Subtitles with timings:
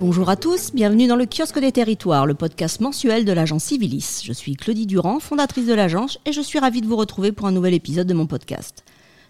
[0.00, 4.22] Bonjour à tous, bienvenue dans le kiosque des territoires, le podcast mensuel de l'agence Civilis.
[4.24, 7.46] Je suis Claudie Durand, fondatrice de l'agence, et je suis ravie de vous retrouver pour
[7.46, 8.82] un nouvel épisode de mon podcast.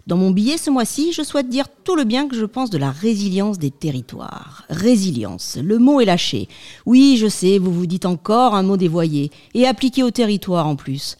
[0.06, 2.78] Dans mon billet ce mois-ci, je souhaite dire tout le bien que je pense de
[2.78, 4.62] la résilience des territoires.
[4.70, 6.46] Résilience, le mot est lâché.
[6.86, 10.76] Oui, je sais, vous vous dites encore un mot dévoyé, et appliqué au territoire en
[10.76, 11.16] plus.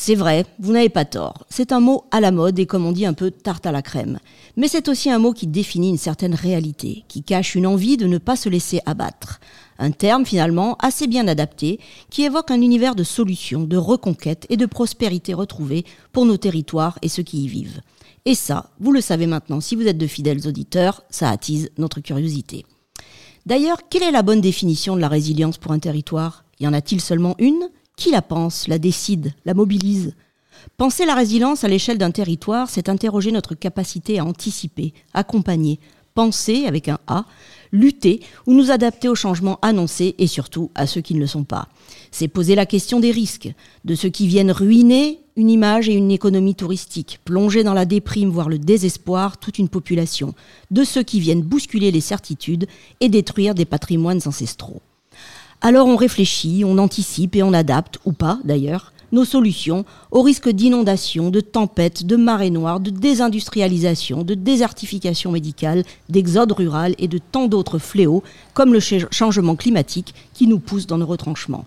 [0.00, 1.44] C'est vrai, vous n'avez pas tort.
[1.50, 3.82] C'est un mot à la mode et comme on dit un peu tarte à la
[3.82, 4.20] crème.
[4.56, 8.06] Mais c'est aussi un mot qui définit une certaine réalité, qui cache une envie de
[8.06, 9.40] ne pas se laisser abattre.
[9.76, 14.56] Un terme finalement assez bien adapté, qui évoque un univers de solutions, de reconquête et
[14.56, 17.80] de prospérité retrouvée pour nos territoires et ceux qui y vivent.
[18.24, 21.98] Et ça, vous le savez maintenant, si vous êtes de fidèles auditeurs, ça attise notre
[22.00, 22.64] curiosité.
[23.46, 26.44] D'ailleurs, quelle est la bonne définition de la résilience pour un territoire?
[26.60, 27.68] Y en a-t-il seulement une?
[27.98, 30.14] Qui la pense, la décide, la mobilise?
[30.76, 35.80] Penser la résilience à l'échelle d'un territoire, c'est interroger notre capacité à anticiper, accompagner,
[36.14, 37.26] penser avec un A,
[37.72, 41.42] lutter ou nous adapter aux changements annoncés et surtout à ceux qui ne le sont
[41.42, 41.68] pas.
[42.12, 43.52] C'est poser la question des risques,
[43.84, 48.30] de ceux qui viennent ruiner une image et une économie touristique, plonger dans la déprime,
[48.30, 50.34] voire le désespoir, toute une population,
[50.70, 52.66] de ceux qui viennent bousculer les certitudes
[53.00, 54.82] et détruire des patrimoines ancestraux.
[55.60, 60.48] Alors on réfléchit, on anticipe et on adapte, ou pas d'ailleurs, nos solutions au risque
[60.48, 67.18] d'inondation, de tempêtes, de marées noires, de désindustrialisation, de désertification médicale, d'exode rural et de
[67.18, 68.22] tant d'autres fléaux
[68.54, 71.64] comme le changement climatique qui nous pousse dans nos retranchements.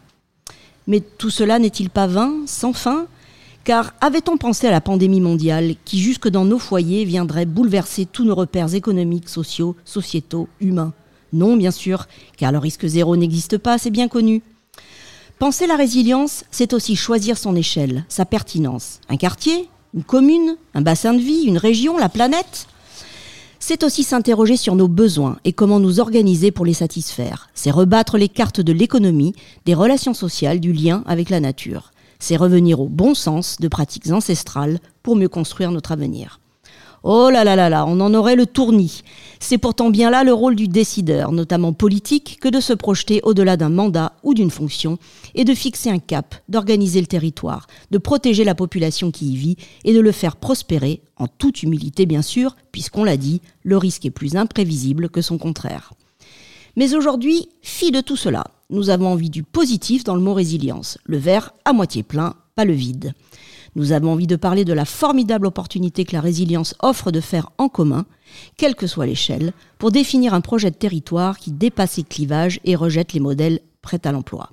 [0.88, 3.08] Mais tout cela n'est-il pas vain, sans fin?
[3.64, 8.24] Car avait-on pensé à la pandémie mondiale qui, jusque dans nos foyers, viendrait bouleverser tous
[8.24, 10.94] nos repères économiques, sociaux, sociétaux, humains?
[11.34, 14.42] Non, bien sûr, car le risque zéro n'existe pas, c'est bien connu.
[15.40, 19.00] Penser la résilience, c'est aussi choisir son échelle, sa pertinence.
[19.10, 22.68] Un quartier, une commune, un bassin de vie, une région, la planète.
[23.60, 27.50] C'est aussi s'interroger sur nos besoins et comment nous organiser pour les satisfaire.
[27.54, 29.34] C'est rebattre les cartes de l'économie,
[29.66, 31.92] des relations sociales, du lien avec la nature.
[32.20, 36.41] C'est revenir au bon sens de pratiques ancestrales pour mieux construire notre avenir.
[37.04, 39.02] Oh là là là là, on en aurait le tournis.
[39.40, 43.58] C'est pourtant bien là le rôle du décideur, notamment politique, que de se projeter au-delà
[43.58, 45.00] d'un mandat ou d'une fonction
[45.34, 49.58] et de fixer un cap, d'organiser le territoire, de protéger la population qui y vit
[49.84, 54.06] et de le faire prospérer, en toute humilité bien sûr, puisqu'on l'a dit, le risque
[54.06, 55.94] est plus imprévisible que son contraire.
[56.76, 61.00] Mais aujourd'hui, fille de tout cela, nous avons envie du positif dans le mot résilience,
[61.06, 63.14] le verre à moitié plein, pas le vide.
[63.76, 67.52] Nous avons envie de parler de la formidable opportunité que la résilience offre de faire
[67.58, 68.06] en commun,
[68.58, 72.76] quelle que soit l'échelle, pour définir un projet de territoire qui dépasse les clivages et
[72.76, 74.50] rejette les modèles prêts à l'emploi.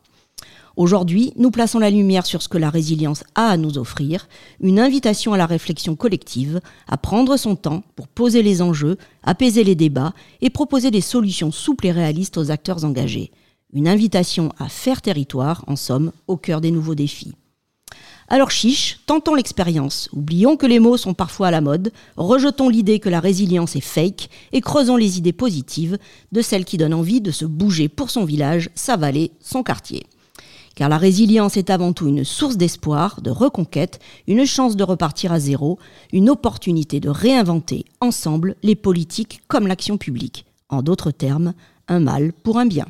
[0.77, 4.28] Aujourd'hui, nous plaçons la lumière sur ce que la résilience a à nous offrir,
[4.61, 9.65] une invitation à la réflexion collective, à prendre son temps pour poser les enjeux, apaiser
[9.65, 13.33] les débats et proposer des solutions souples et réalistes aux acteurs engagés.
[13.73, 17.34] Une invitation à faire territoire, en somme, au cœur des nouveaux défis.
[18.31, 20.11] Alors chiche, tentons l'expérience.
[20.12, 23.81] Oublions que les mots sont parfois à la mode, rejetons l'idée que la résilience est
[23.81, 25.97] fake et creusons les idées positives
[26.31, 30.05] de celles qui donnent envie de se bouger pour son village, sa vallée, son quartier.
[30.75, 35.33] Car la résilience est avant tout une source d'espoir, de reconquête, une chance de repartir
[35.33, 35.78] à zéro,
[36.12, 40.45] une opportunité de réinventer ensemble les politiques comme l'action publique.
[40.69, 41.55] En d'autres termes,
[41.89, 42.87] un mal pour un bien.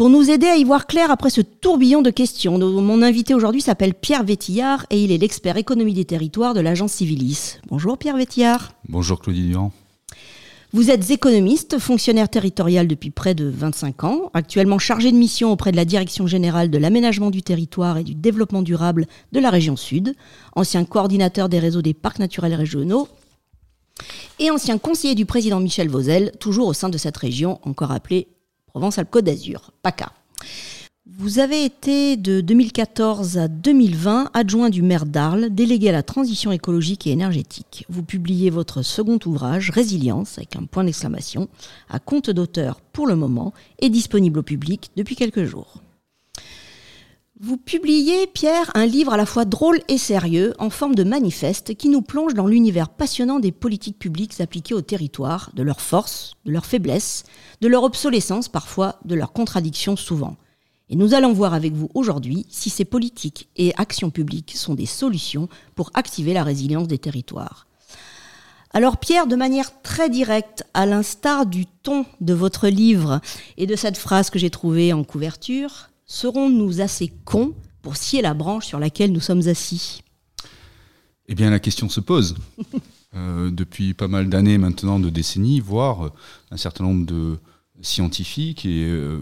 [0.00, 3.60] Pour nous aider à y voir clair après ce tourbillon de questions, mon invité aujourd'hui
[3.60, 7.58] s'appelle Pierre Vétillard et il est l'expert économie des territoires de l'agence Civilis.
[7.68, 8.72] Bonjour Pierre Vétillard.
[8.88, 9.72] Bonjour Claudie Durand.
[10.72, 15.70] Vous êtes économiste, fonctionnaire territorial depuis près de 25 ans, actuellement chargé de mission auprès
[15.70, 19.76] de la Direction générale de l'aménagement du territoire et du développement durable de la région
[19.76, 20.14] Sud,
[20.56, 23.06] ancien coordinateur des réseaux des parcs naturels régionaux
[24.38, 28.28] et ancien conseiller du président Michel Vauzel, toujours au sein de cette région, encore appelée
[28.70, 30.12] Provence-Alpes-Côte d'Azur, PACA.
[31.18, 36.52] Vous avez été de 2014 à 2020 adjoint du maire d'Arles, délégué à la transition
[36.52, 37.84] écologique et énergétique.
[37.88, 41.48] Vous publiez votre second ouvrage, Résilience, avec un point d'exclamation,
[41.88, 45.82] à compte d'auteur pour le moment et disponible au public depuis quelques jours.
[47.42, 51.74] Vous publiez, Pierre, un livre à la fois drôle et sérieux, en forme de manifeste,
[51.74, 56.34] qui nous plonge dans l'univers passionnant des politiques publiques appliquées au territoire, de leurs forces,
[56.44, 57.24] de leurs faiblesses,
[57.62, 60.36] de leur obsolescence parfois, de leurs contradictions souvent.
[60.90, 64.84] Et nous allons voir avec vous aujourd'hui si ces politiques et actions publiques sont des
[64.84, 67.66] solutions pour activer la résilience des territoires.
[68.74, 73.22] Alors Pierre, de manière très directe, à l'instar du ton de votre livre
[73.56, 78.34] et de cette phrase que j'ai trouvée en couverture, serons-nous assez cons pour scier la
[78.34, 80.02] branche sur laquelle nous sommes assis?
[81.28, 82.36] Eh bien, la question se pose.
[83.16, 86.12] Euh, depuis pas mal d'années maintenant, de décennies, voire euh,
[86.52, 87.38] un certain nombre de
[87.82, 89.20] scientifiques et euh,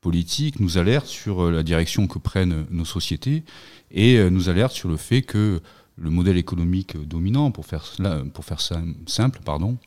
[0.00, 3.42] politiques nous alertent sur la direction que prennent nos sociétés
[3.90, 5.60] et nous alertent sur le fait que
[5.96, 7.84] le modèle économique dominant, pour faire,
[8.34, 9.78] pour faire ça simple, pardon,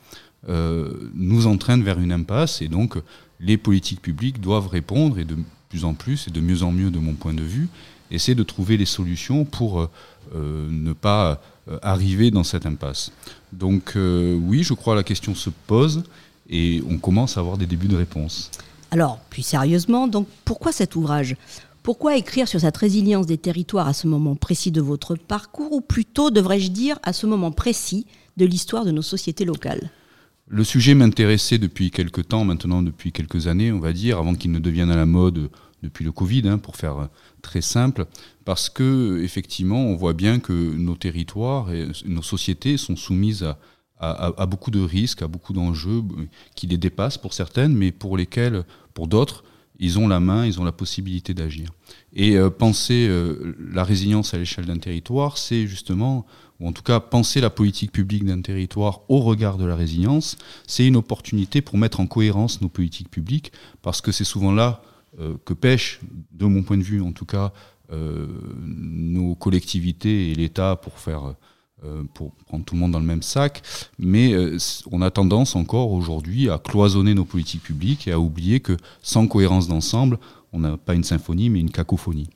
[0.49, 2.97] nous entraîne vers une impasse et donc
[3.39, 5.37] les politiques publiques doivent répondre et de
[5.77, 7.67] plus en plus et de mieux en mieux de mon point de vue,
[8.09, 9.89] essayer de trouver les solutions pour euh,
[10.35, 11.39] euh, ne pas
[11.69, 13.11] euh, arriver dans cette impasse.
[13.53, 16.03] Donc oui, je crois que la question se pose
[16.49, 18.51] et on commence à avoir des débuts de réponse.
[18.91, 21.35] Alors, plus sérieusement, donc pourquoi cet ouvrage?
[21.83, 25.81] Pourquoi écrire sur cette résilience des territoires à ce moment précis de votre parcours, ou
[25.81, 29.89] plutôt, devrais-je dire, à ce moment précis de l'histoire de nos sociétés locales?
[30.49, 34.51] Le sujet m'intéressait depuis quelques temps, maintenant depuis quelques années, on va dire, avant qu'il
[34.51, 35.49] ne devienne à la mode
[35.83, 37.09] depuis le Covid, hein, pour faire
[37.41, 38.05] très simple,
[38.45, 43.45] parce que effectivement, on voit bien que nos territoires et nos sociétés sont soumises
[43.99, 46.03] à, beaucoup de risques, à beaucoup d'enjeux
[46.55, 48.63] qui les dépassent pour certaines, mais pour lesquels,
[48.93, 49.43] pour d'autres,
[49.79, 51.69] ils ont la main, ils ont la possibilité d'agir.
[52.13, 56.25] Et euh, penser euh, la résilience à l'échelle d'un territoire, c'est justement
[56.59, 60.37] ou en tout cas penser la politique publique d'un territoire au regard de la résilience,
[60.65, 63.51] c'est une opportunité pour mettre en cohérence nos politiques publiques,
[63.81, 64.96] parce que c'est souvent là euh,
[65.45, 65.99] que pêchent,
[66.31, 67.51] de mon point de vue en tout cas,
[67.91, 68.27] euh,
[68.65, 71.35] nos collectivités et l'État pour faire
[71.85, 73.61] euh, pour prendre tout le monde dans le même sac,
[73.97, 74.33] mais
[74.91, 79.27] on a tendance encore aujourd'hui à cloisonner nos politiques publiques et à oublier que sans
[79.27, 80.19] cohérence d'ensemble,
[80.51, 82.29] on n'a pas une symphonie mais une cacophonie.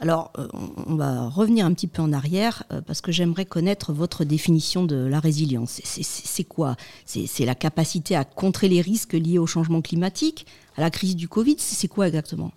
[0.00, 0.46] Alors, euh,
[0.86, 4.84] on va revenir un petit peu en arrière euh, parce que j'aimerais connaître votre définition
[4.84, 5.80] de la résilience.
[5.84, 6.76] C'est quoi?
[7.04, 10.46] C'est la capacité à contrer les risques liés au changement climatique,
[10.76, 11.56] à la crise du Covid?
[11.58, 12.52] C'est quoi exactement?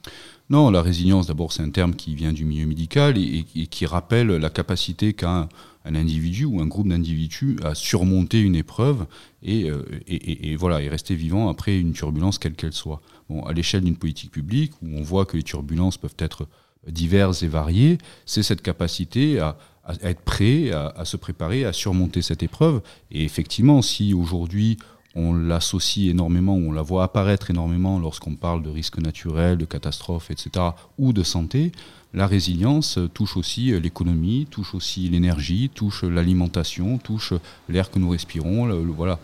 [0.51, 4.27] Non, la résilience, d'abord, c'est un terme qui vient du milieu médical et, qui rappelle
[4.27, 5.49] la capacité qu'a
[5.85, 9.07] un, individu ou un groupe d'individus à surmonter une épreuve
[9.47, 13.01] euh, et, voilà, et rester vivant après une turbulence quelle qu'elle soit.
[13.45, 16.47] À l'échelle d'une politique publique, où on voit que les turbulences peuvent être
[16.87, 19.57] diverses et variées, c'est cette capacité à,
[20.03, 22.81] être prêt, à, se préparer, à surmonter cette épreuve.
[23.11, 24.77] Et effectivement, si aujourd'hui
[25.15, 30.31] on l'associe énormément, on la voit apparaître énormément lorsqu'on parle de risques naturels, de catastrophes,
[30.31, 30.67] etc.,
[30.97, 31.71] ou de santé,
[32.13, 37.33] la résilience touche aussi l'économie, touche aussi l'énergie, touche l'alimentation, touche
[37.69, 39.17] l'air que nous respirons, voilà,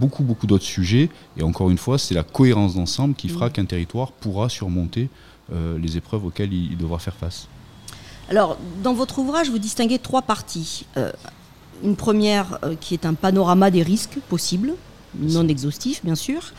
[0.00, 1.08] beaucoup, beaucoup d'autres sujets.
[1.36, 5.08] Et encore une fois, c'est la cohérence d'ensemble qui fera qu'un territoire pourra surmonter
[5.78, 7.48] les épreuves auxquelles il, devra faire face.
[8.28, 10.86] Alors, dans votre ouvrage, vous distinguez trois parties.
[10.96, 11.12] Euh,
[11.82, 14.74] une première euh, qui est un panorama des risques possibles,
[15.18, 16.52] non exhaustif bien sûr.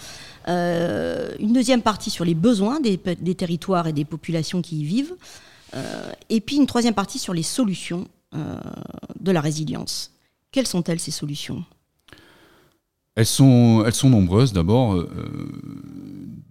[0.48, 2.98] une deuxième partie sur les besoins des,
[3.36, 5.16] territoires et des populations qui y vivent.
[6.30, 8.07] et puis une troisième partie sur les solutions
[9.19, 10.12] de la résilience.
[10.51, 11.63] Quelles sont-elles ces solutions?
[13.15, 14.54] Elles sont, nombreuses.
[14.54, 15.06] D'abord,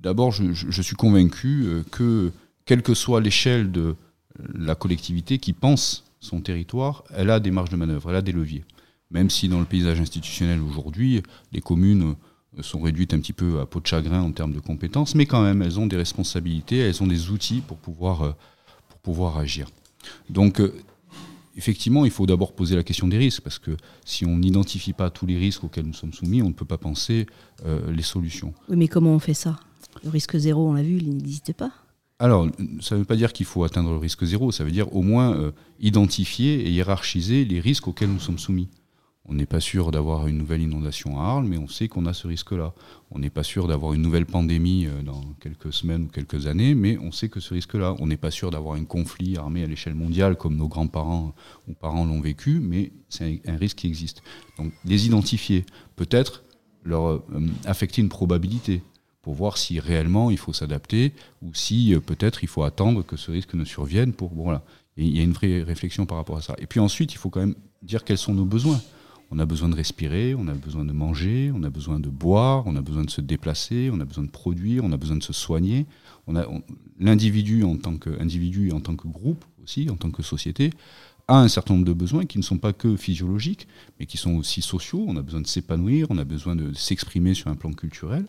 [0.03, 2.33] D'abord, je, suis convaincu euh, que,
[2.65, 3.95] quelle que soit l'échelle de
[4.53, 8.33] la collectivité qui pense son territoire, elle a des marges de manœuvre, elle a des
[8.33, 8.65] leviers.
[9.13, 11.23] Même si dans le paysage institutionnel aujourd'hui,
[11.53, 12.17] les communes
[12.59, 15.27] euh, sont réduites un petit peu à peau de chagrin en termes de compétences, mais
[15.27, 18.33] quand même, elles ont des responsabilités, elles ont des outils pour pouvoir, euh,
[18.89, 19.69] pour pouvoir agir.
[20.31, 20.61] Donc,
[21.57, 25.11] effectivement, il faut d'abord poser la question des risques, parce que si on n'identifie pas
[25.11, 27.27] tous les risques auxquels nous sommes soumis, on ne peut pas penser
[27.65, 28.53] les solutions.
[28.69, 29.59] Oui, mais comment on fait ça?
[30.05, 31.73] Le risque zéro, on l'a vu, il n'existe pas.
[32.19, 32.47] Alors,
[32.81, 35.03] ça ne veut pas dire qu'il faut atteindre le risque zéro, ça veut dire au
[35.03, 38.69] moins euh, identifier et hiérarchiser les risques auxquels nous sommes soumis.
[39.25, 42.13] On n'est pas sûr d'avoir une nouvelle inondation à Arles, mais on sait qu'on a
[42.13, 42.75] ce risque-là.
[43.13, 46.75] On n'est pas sûr d'avoir une nouvelle pandémie euh, dans quelques semaines ou quelques années,
[46.75, 47.95] mais on sait que ce risque-là.
[48.01, 51.35] On n'est pas sûr d'avoir un conflit armé à l'échelle mondiale comme nos grands-parents
[51.69, 54.23] ou parents l'ont vécu, mais c'est un, risque qui existe.
[54.59, 56.43] Donc les identifier, peut-être
[56.83, 57.23] leur euh,
[57.65, 58.83] affecter une probabilité
[59.23, 61.13] pour voir si réellement il faut s'adapter
[61.43, 64.65] ou si euh, peut-être il faut attendre que ce risque ne survienne pour voilà.
[64.97, 66.57] il y a une vraie réflexion par rapport à ça.
[66.59, 68.81] Et puis ensuite, il faut quand même dire quels sont nos besoins.
[69.35, 72.67] On a besoin de respirer, on a besoin de manger, on a besoin de boire,
[72.67, 75.23] on a besoin de se déplacer, on a besoin de produire, on a besoin de
[75.23, 75.87] se soigner.
[76.27, 76.35] On
[77.01, 80.71] l'individu en tant qu'individu et en tant que groupe aussi, en tant que société,
[81.39, 83.67] un certain nombre de besoins qui ne sont pas que physiologiques,
[83.99, 85.05] mais qui sont aussi sociaux.
[85.07, 88.27] On a besoin de s'épanouir, on a besoin de s'exprimer sur un plan culturel.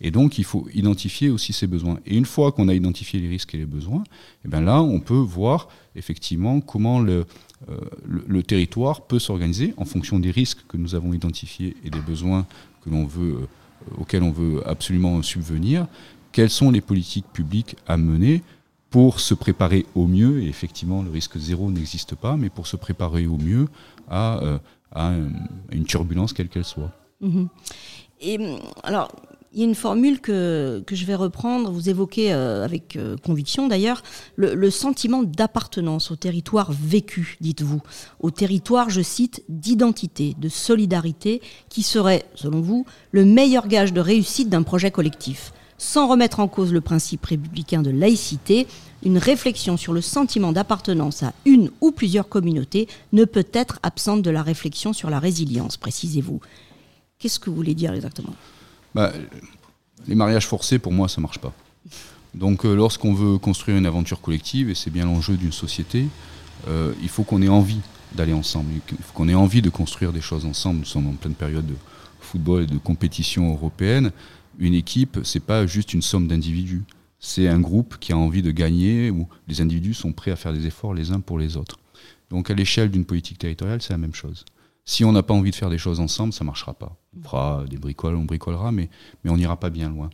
[0.00, 1.98] Et donc, il faut identifier aussi ces besoins.
[2.06, 4.80] Et une fois qu'on a identifié les risques et les besoins, et eh bien là,
[4.80, 7.26] on peut voir effectivement comment le,
[7.68, 7.76] euh,
[8.06, 12.46] le, territoire peut s'organiser en fonction des risques que nous avons identifiés et des besoins
[12.82, 15.86] que l'on veut, euh, auxquels on veut absolument subvenir.
[16.32, 18.42] Quelles sont les politiques publiques à mener
[18.90, 22.76] pour se préparer au mieux, et effectivement le risque zéro n'existe pas, mais pour se
[22.76, 23.68] préparer au mieux
[24.08, 24.40] à,
[24.96, 25.28] euh,
[25.70, 26.90] une turbulence quelle qu'elle soit.
[27.20, 27.48] Mhm.
[28.20, 28.38] Et
[28.82, 29.10] alors,
[29.52, 33.16] il y a une formule que, que je vais reprendre, vous évoquez euh, avec euh,
[33.16, 34.02] conviction d'ailleurs,
[34.36, 37.80] le, le, sentiment d'appartenance au territoire vécu, dites-vous,
[38.20, 44.00] au territoire, je cite, d'identité, de solidarité, qui serait, selon vous, le meilleur gage de
[44.00, 48.66] réussite d'un projet collectif sans remettre en cause le principe républicain de laïcité,
[49.02, 54.20] une réflexion sur le sentiment d'appartenance à une ou plusieurs communautés ne peut être absente
[54.20, 56.40] de la réflexion sur la résilience, précisez-vous.
[57.18, 58.34] Qu'est-ce que vous voulez dire exactement?
[58.94, 59.10] Bah,
[60.06, 61.54] Les mariages forcés, pour moi, ça ne marche pas.
[62.34, 66.08] Donc euh, lorsqu'on veut construire une aventure collective, et c'est bien l'enjeu d'une société,
[66.68, 67.80] euh, il faut qu'on ait envie
[68.12, 70.80] d'aller ensemble, il faut qu'on ait envie de construire des choses ensemble.
[70.80, 71.76] Nous sommes en pleine période de
[72.20, 74.12] football et de compétition européenne
[74.60, 76.84] une équipe, c'est pas juste une somme d'individus.
[77.18, 80.52] C'est un groupe qui a envie de gagner, où les individus sont prêts à faire
[80.52, 81.78] des efforts les uns pour les autres.
[82.30, 84.44] Donc à l'échelle d'une politique territoriale, c'est la même chose.
[84.84, 86.96] Si on n'a pas envie de faire des choses ensemble, ça ne marchera pas.
[87.18, 88.88] On fera des bricoles, on bricolera, mais,
[89.24, 90.10] mais on n'ira pas bien loin.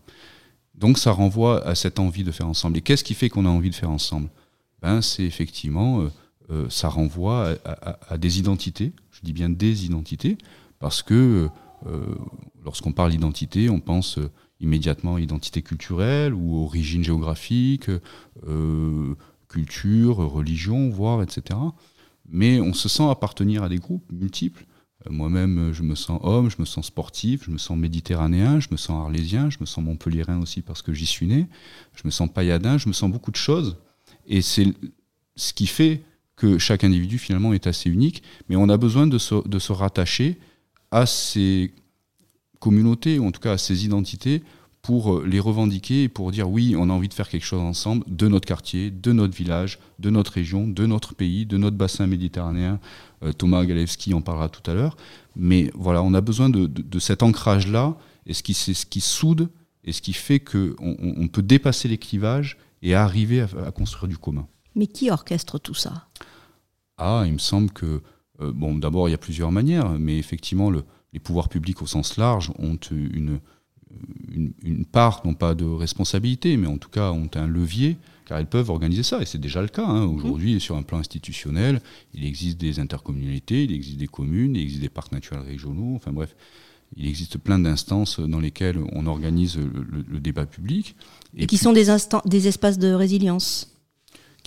[0.74, 2.76] Donc ça renvoie à cette envie de faire ensemble.
[2.78, 4.28] Et qu'est-ce qui fait qu'on a envie de faire ensemble?
[4.82, 6.10] Ben, C'est effectivement, euh,
[6.50, 10.36] euh, ça renvoie à, des identités, je dis bien des identités,
[10.78, 11.48] parce que euh,
[12.66, 14.30] lorsqu'on parle d'identité, on pense euh,
[14.60, 17.88] immédiatement à identité culturelle ou origine géographique,
[18.46, 19.14] euh,
[19.48, 21.58] culture, religion, voire, etc.
[22.28, 24.66] Mais on se sent appartenir à des groupes multiples.
[25.08, 28.76] Moi-même, je me sens homme, je me sens sportif, je me sens méditerranéen, je me
[28.76, 31.46] sens arlésien, je me sens montpelliérain aussi parce que j'y suis né,
[31.94, 33.76] je me sens pailladin, je me sens beaucoup de choses.
[34.26, 34.66] Et c'est
[35.36, 36.02] ce qui fait
[36.34, 40.40] que chaque individu finalement est assez unique, mais on a besoin de se rattacher
[40.90, 41.72] à ces
[42.60, 44.42] communautés, ou en tout cas à ces identités,
[44.82, 47.60] pour euh, les revendiquer et pour dire oui, on a envie de faire quelque chose
[47.60, 51.76] ensemble de notre quartier, de notre village, de notre région, de notre pays, de notre
[51.76, 52.78] bassin méditerranéen.
[53.24, 54.96] Euh, Thomas Galevski en parlera tout à l'heure.
[55.34, 59.48] Mais voilà, on a besoin de, cet ancrage-là, et ce qui, c'est ce qui soude,
[59.84, 64.18] et ce qui fait qu'on on peut dépasser les clivages et arriver à, construire du
[64.18, 64.46] commun.
[64.74, 66.06] Mais qui orchestre tout ça?
[66.98, 68.02] Ah, il me semble que
[68.40, 72.16] euh, bon, d'abord, il y a plusieurs manières, mais effectivement, les pouvoirs publics au sens
[72.16, 73.40] large ont une,
[74.62, 78.48] une, part, non pas de responsabilité, mais en tout cas ont un levier, car elles
[78.48, 79.86] peuvent organiser ça, et c'est déjà le cas.
[79.86, 80.04] Hein.
[80.04, 81.80] Aujourd'hui, sur un plan institutionnel,
[82.12, 86.12] il existe des intercommunalités, il existe des communes, il existe des parcs naturels régionaux, enfin
[86.12, 86.36] bref,
[86.96, 90.94] il existe plein d'instances dans lesquelles on organise le, débat public.
[91.36, 91.86] Et, qui sont des,
[92.26, 93.76] des espaces de résilience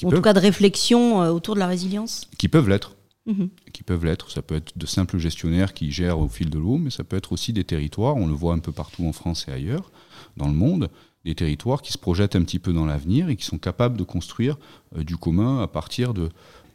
[0.05, 2.95] en tout cas de réflexion euh, autour de la résilience Qui peuvent l'être.
[3.25, 3.49] Mhm.
[3.73, 4.31] qui peuvent l'être.
[4.31, 7.17] Ça peut être de simples gestionnaires qui gèrent au fil de l'eau, mais ça peut
[7.17, 9.91] être aussi des territoires, on le voit un peu partout en France et ailleurs,
[10.37, 10.89] dans le monde,
[11.25, 14.03] des territoires qui se projettent un petit peu dans l'avenir et qui sont capables de
[14.03, 14.57] construire
[14.95, 16.29] euh, du commun à partir de,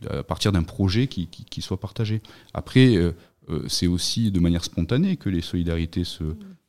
[0.09, 2.21] à partir d'un projet qui, qui, soit partagé.
[2.53, 3.13] Après, euh,
[3.49, 6.25] euh, c'est aussi de manière spontanée que les solidarités se,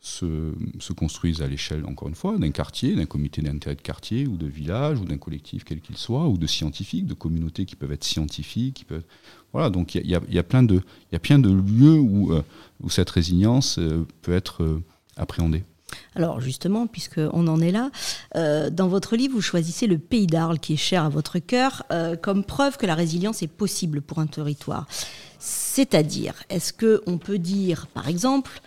[0.05, 4.37] se, construisent à l'échelle, encore une fois, d'un quartier, d'un comité d'intérêt de quartier ou
[4.37, 7.91] de village ou d'un collectif quel qu'il soit, ou de scientifiques, de communautés qui peuvent
[7.91, 8.75] être scientifiques.
[8.75, 9.03] Qui peuvent...
[9.51, 10.81] Voilà, donc il y, a, plein de,
[11.11, 12.43] y a plein de lieux où, euh,
[12.83, 14.83] où cette résilience euh, peut être euh,
[15.17, 15.63] appréhendée.
[16.13, 17.89] Alors justement, puisqu'on en est là,
[18.69, 21.83] dans votre livre, vous choisissez le pays d'Arles, qui est cher à votre cœur,
[22.21, 24.87] comme preuve que la résilience est possible pour un territoire.
[25.39, 28.61] C'est-à-dire, est-ce qu'on peut dire, par exemple,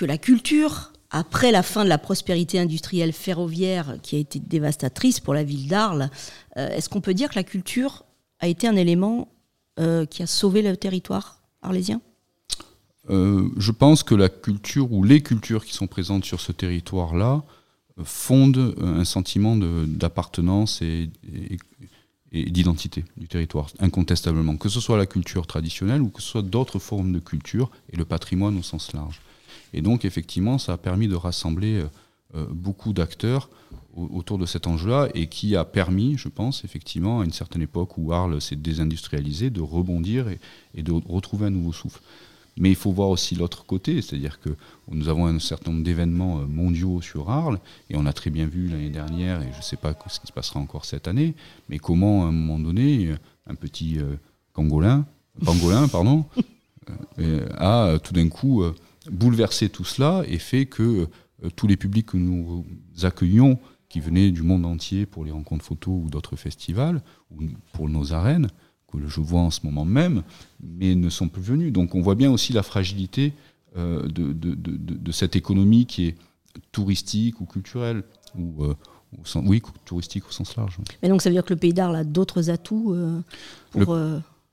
[0.00, 5.20] que la culture, après la fin de la prospérité industrielle ferroviaire qui a été dévastatrice
[5.20, 6.08] pour la ville d'Arles,
[6.56, 8.06] euh, est-ce qu'on peut dire que la culture
[8.38, 9.28] a été un élément
[9.78, 12.00] euh, qui a sauvé le territoire arlésien?
[13.10, 17.42] Euh, Je pense que la culture ou les cultures qui sont présentes sur ce territoire-là
[18.02, 21.10] fondent un sentiment d'appartenance et,
[22.32, 26.42] et d'identité du territoire, incontestablement, que ce soit la culture traditionnelle ou que ce soit
[26.42, 29.20] d'autres formes de culture et le patrimoine au sens large.
[29.72, 31.88] Et donc, effectivement, ça a permis de rassembler euh,
[32.34, 33.48] euh, beaucoup d'acteurs
[33.96, 37.98] autour de cet enjeu-là et qui a permis, je pense, effectivement, à une certaine époque
[37.98, 40.26] où Arles s'est désindustrialisé, de rebondir
[40.74, 42.00] et, de retrouver un nouveau souffle.
[42.56, 44.50] Mais il faut voir aussi l'autre côté, c'est-à-dire que
[44.90, 47.58] nous avons un certain nombre d'événements mondiaux sur Arles,
[47.88, 50.26] et on a très bien vu l'année dernière, et je ne sais pas ce qui
[50.28, 51.34] se passera encore cette année,
[51.68, 53.12] mais comment à un moment donné,
[53.48, 53.98] un petit
[54.52, 55.04] pangolin,
[55.44, 56.26] pangolin pardon,
[57.58, 58.62] a tout d'un coup
[59.10, 61.08] bouleversé tout cela et fait que
[61.56, 62.64] tous les publics que nous
[63.02, 63.58] accueillons
[63.90, 68.12] qui venaient du monde entier pour les rencontres photos ou d'autres festivals, ou pour nos
[68.12, 68.48] arènes,
[68.90, 70.22] que je vois en ce moment même,
[70.62, 71.72] mais ne sont plus venus.
[71.72, 73.34] Donc on voit bien aussi la fragilité
[73.76, 76.14] euh, de, de, de, de, cette économie qui est
[76.72, 78.02] touristique ou culturelle,
[78.36, 78.74] ou, euh,
[79.44, 80.78] oui, touristique au sens large.
[81.02, 83.20] Mais donc ça veut dire que le Pays d'Arles a d'autres atouts euh,
[83.70, 83.96] pour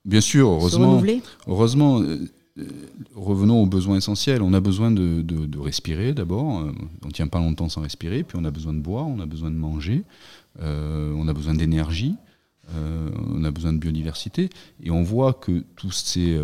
[0.08, 1.02] bien sûr, heureusement,
[1.48, 2.28] heureusement, euh,
[3.16, 4.42] revenons aux besoins essentiels.
[4.42, 6.60] On a besoin de, respirer d'abord.
[6.60, 6.72] Euh,
[7.04, 8.24] on ne tient pas longtemps sans respirer.
[8.24, 10.04] Puis on a besoin de boire, on a besoin de manger,
[10.62, 12.16] euh, on a besoin d'énergie,
[12.74, 14.50] on a besoin de biodiversité.
[14.84, 16.38] Et on voit que tous ces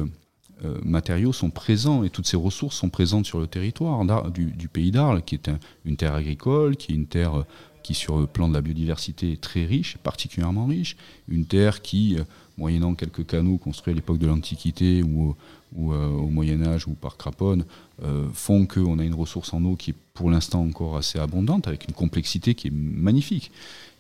[0.86, 5.22] matériaux sont présents et toutes ces ressources sont présentes sur le territoire du, pays d'Arles,
[5.24, 5.52] qui est
[5.84, 7.44] une terre agricole, qui est une terre
[7.84, 10.96] qui, sur le plan de la biodiversité, est très riche, particulièrement riche.
[11.28, 12.16] Une terre qui,
[12.58, 15.36] moyennant quelques canaux construits à l'époque de l'Antiquité ou,
[15.76, 17.66] ou euh, au Moyen Âge ou par Craponne,
[18.04, 21.68] euh, font qu'on a une ressource en eau qui est pour l'instant encore assez abondante,
[21.68, 23.52] avec une complexité qui est magnifique.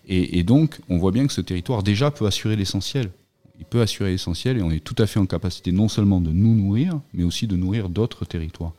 [0.05, 3.09] Et, donc, on voit bien que ce territoire déjà peut assurer l'essentiel.
[3.57, 6.29] Il peut assurer l'essentiel et on est tout à fait en capacité non seulement de
[6.29, 8.73] nous nourrir, mais aussi de nourrir d'autres territoires.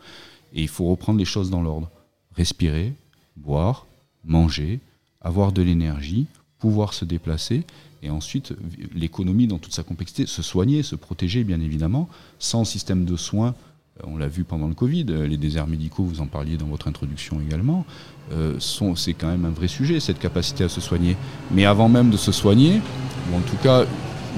[0.53, 1.91] Et il faut reprendre les choses dans l'ordre.
[2.37, 2.93] Respirer,
[3.39, 3.87] boire,
[4.27, 4.81] manger,
[5.23, 6.27] avoir de l'énergie,
[6.59, 7.65] pouvoir se déplacer
[8.05, 8.55] et ensuite
[8.95, 12.09] l'économie dans toute sa complexité, se soigner, se protéger bien évidemment,
[12.39, 13.55] sans système de soins.
[14.01, 16.67] Euh, on l'a vu pendant le Covid, euh, les déserts médicaux, vous en parliez dans
[16.67, 17.87] votre introduction également,
[18.33, 21.17] euh, c'est quand même un vrai sujet, cette capacité à se soigner.
[21.51, 22.81] Mais avant même de se soigner,
[23.33, 23.85] ou en tout cas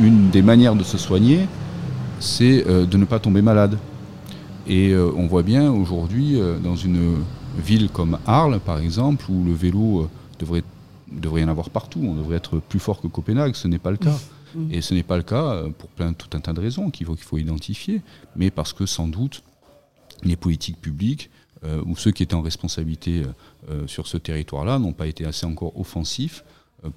[0.01, 1.41] une des manières de se soigner,
[2.21, 3.79] c'est de ne pas tomber malade.
[4.67, 7.17] Et on voit bien aujourd'hui dans une
[7.59, 10.63] ville comme Arles, par exemple, où le vélo devrait
[11.13, 12.01] il devrait y en avoir partout.
[12.03, 13.55] On devrait être plus fort que Copenhague.
[13.55, 14.19] Ce n'est pas le cas.
[14.55, 14.73] Mmh.
[14.73, 17.07] Et ce n'est pas le cas euh, pour plein, tout un tas de raisons qu'il
[17.07, 18.03] faut, qu'il faut identifier,
[18.37, 19.43] mais parce que sans doute
[20.23, 21.31] les politiques publiques
[21.65, 23.23] euh, ou ceux qui étaient en responsabilité
[23.71, 26.45] euh, sur ce territoire-là n'ont pas été assez encore offensifs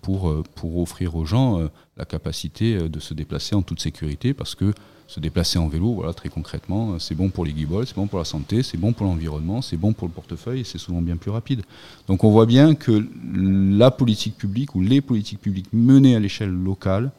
[0.01, 1.67] pour, pour offrir aux gens
[1.97, 4.73] la capacité de se déplacer en toute sécurité, parce que
[5.09, 8.19] se déplacer en vélo, voilà, très concrètement, c'est bon pour les guibolles, c'est bon pour
[8.19, 11.17] la santé, c'est bon pour l'environnement, c'est bon pour le portefeuille et c'est souvent bien
[11.17, 11.63] plus rapide.
[12.07, 16.51] Donc on voit bien que la politique publique ou les politiques publiques menées à l'échelle
[16.51, 17.11] locale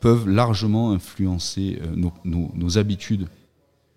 [0.00, 3.28] peuvent largement influencer euh, nos, habitudes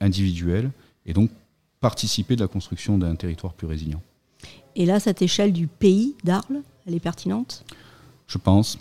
[0.02, 0.70] individuelles
[1.06, 1.30] et donc
[1.80, 4.02] participer de la construction d'un territoire plus résilient.
[4.76, 7.64] Et là, cette échelle du pays d'Arles, elle est pertinente?
[8.28, 8.78] Je pense.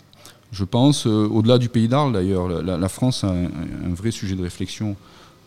[0.51, 4.41] Je pense, euh, au-delà du pays d'Arles d'ailleurs, la, France a un, vrai sujet de
[4.41, 4.95] réflexion.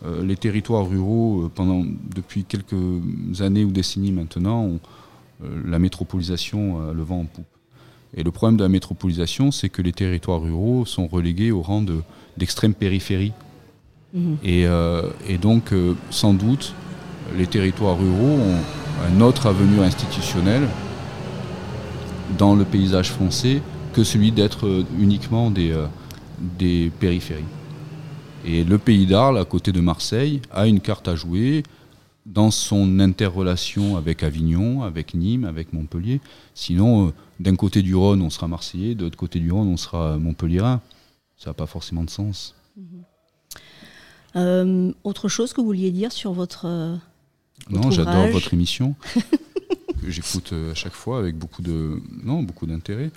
[0.05, 1.83] Euh, les territoires ruraux, euh, pendant,
[2.15, 4.79] depuis quelques années ou décennies maintenant, ont
[5.65, 7.45] la métropolisation a le vent en poupe.
[8.15, 11.83] Et le problème de la métropolisation, c'est que les territoires ruraux sont relégués au rang
[12.37, 13.33] d'extrême périphérie.
[14.13, 14.35] Mmh.
[14.45, 14.65] Et,
[15.27, 15.73] et, donc,
[16.11, 16.73] sans doute,
[17.35, 18.59] les territoires ruraux ont
[19.05, 20.65] un autre avenir institutionnel
[22.37, 23.61] dans le paysage français
[23.93, 25.85] que celui d'être euh, uniquement des, euh,
[26.39, 27.43] des périphéries.
[28.45, 31.63] Et le pays d'Arles, à côté de Marseille, a une carte à jouer
[32.25, 36.19] dans son interrelation avec Avignon, avec Nîmes, avec Montpellier.
[36.53, 39.77] Sinon, euh, d'un côté du Rhône, on sera Marseillais, de l'autre côté du Rhône, on
[39.77, 40.81] sera Montpellierin.
[41.37, 42.55] Ça n'a pas forcément de sens.
[44.35, 46.65] autre chose que vous vouliez dire sur votre.
[47.69, 48.95] non, j'adore votre émission.
[50.07, 53.11] j'écoute à chaque fois avec beaucoup de non beaucoup d'intérêt.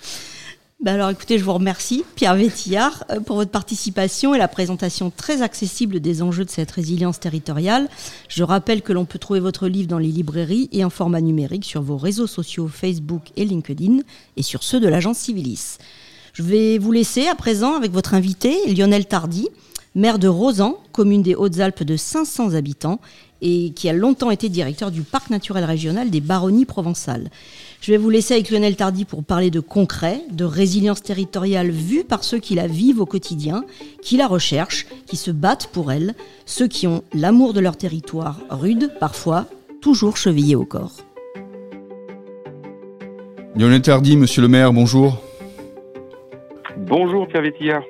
[0.79, 5.09] Bah alors écoutez, je vous remercie, Pierre Vétillard, euh, pour votre participation et la présentation
[5.09, 7.89] très accessible des enjeux de cette résilience territoriale.
[8.29, 11.65] Je rappelle que l'on peut trouver votre livre dans les librairies et en format numérique
[11.65, 14.01] sur vos réseaux sociaux Facebook et LinkedIn
[14.35, 15.79] et sur ceux de l'agence Civilis.
[16.33, 19.47] Je vais vous laisser à présent avec votre invité, Lionel Tardy,
[19.95, 23.01] maire de Rosan, commune des Hautes-Alpes de 500 habitants
[23.41, 27.29] et qui a longtemps été directeur du parc naturel régional des Baronnies provençales.
[27.81, 32.03] Je vais vous laisser avec Lionel Tardy pour parler de concret, de résilience territoriale vue
[32.03, 33.63] par ceux qui la vivent au quotidien,
[34.01, 38.39] qui la recherchent, qui se battent pour elle, ceux qui ont l'amour de leur territoire
[38.49, 39.45] rude, parfois
[39.81, 40.97] toujours chevillé au corps.
[43.55, 45.21] Lionel Tardy, monsieur le maire, bonjour.
[46.77, 47.83] Bonjour Pierre Vétillard.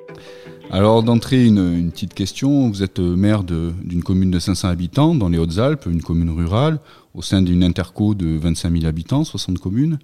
[0.70, 2.68] Alors d'entrée, une, petite question.
[2.68, 6.78] Vous êtes maire d'une commune de 500 habitants dans les Hautes-Alpes, une commune rurale
[7.14, 9.98] au sein d'une interco de 25 000 habitants, 60 communes.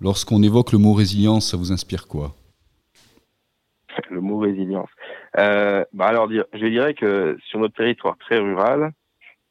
[0.00, 2.32] Lorsqu'on évoque le mot résilience, ça vous inspire quoi?
[4.08, 4.88] Le mot résilience.
[5.38, 8.92] Euh, bah alors, je dirais que sur notre territoire très rural,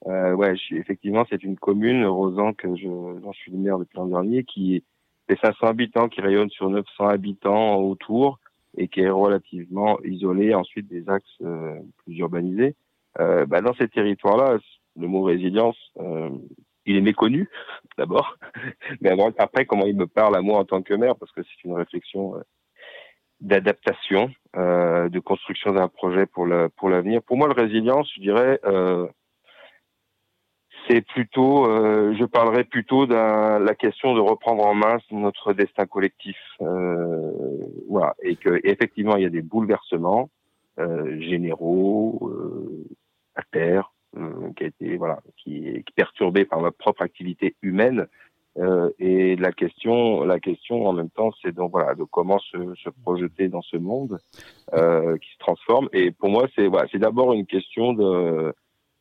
[0.07, 3.95] Euh, ouais, effectivement, c'est une commune, Rosan, que je, dont je suis le maire depuis
[3.97, 4.83] l'an dernier, qui
[5.29, 8.39] fait 500 habitants, qui rayonne sur 900 habitants autour
[8.77, 12.75] et qui est relativement isolé ensuite des axes euh, plus urbanisés.
[13.19, 14.57] Euh, bah, dans ces territoires-là,
[14.99, 16.29] le mot résilience, euh,
[16.85, 17.49] il est méconnu
[17.97, 18.37] d'abord,
[19.01, 21.63] mais après comment il me parle à moi en tant que maire, parce que c'est
[21.63, 22.41] une réflexion euh,
[23.41, 27.21] d'adaptation, euh, de construction d'un projet pour le pour l'avenir.
[27.23, 29.07] Pour moi, le résilience, je dirais, euh,
[30.87, 35.85] c'est plutôt, euh, je parlerai plutôt de la question de reprendre en main notre destin
[35.85, 36.37] collectif.
[36.61, 37.31] Euh,
[37.89, 40.29] voilà, et que effectivement, il y a des bouleversements
[40.79, 42.31] euh, généraux
[43.35, 43.93] à terre,
[44.55, 48.07] qui a été voilà, qui est perturbé par notre propre activité humaine.
[48.99, 52.89] et la question, la question en même temps, c'est donc voilà de comment se, se,
[53.03, 54.19] projeter dans ce monde
[54.71, 55.89] qui se transforme.
[55.93, 58.53] Et pour moi, c'est voilà, c'est d'abord une question de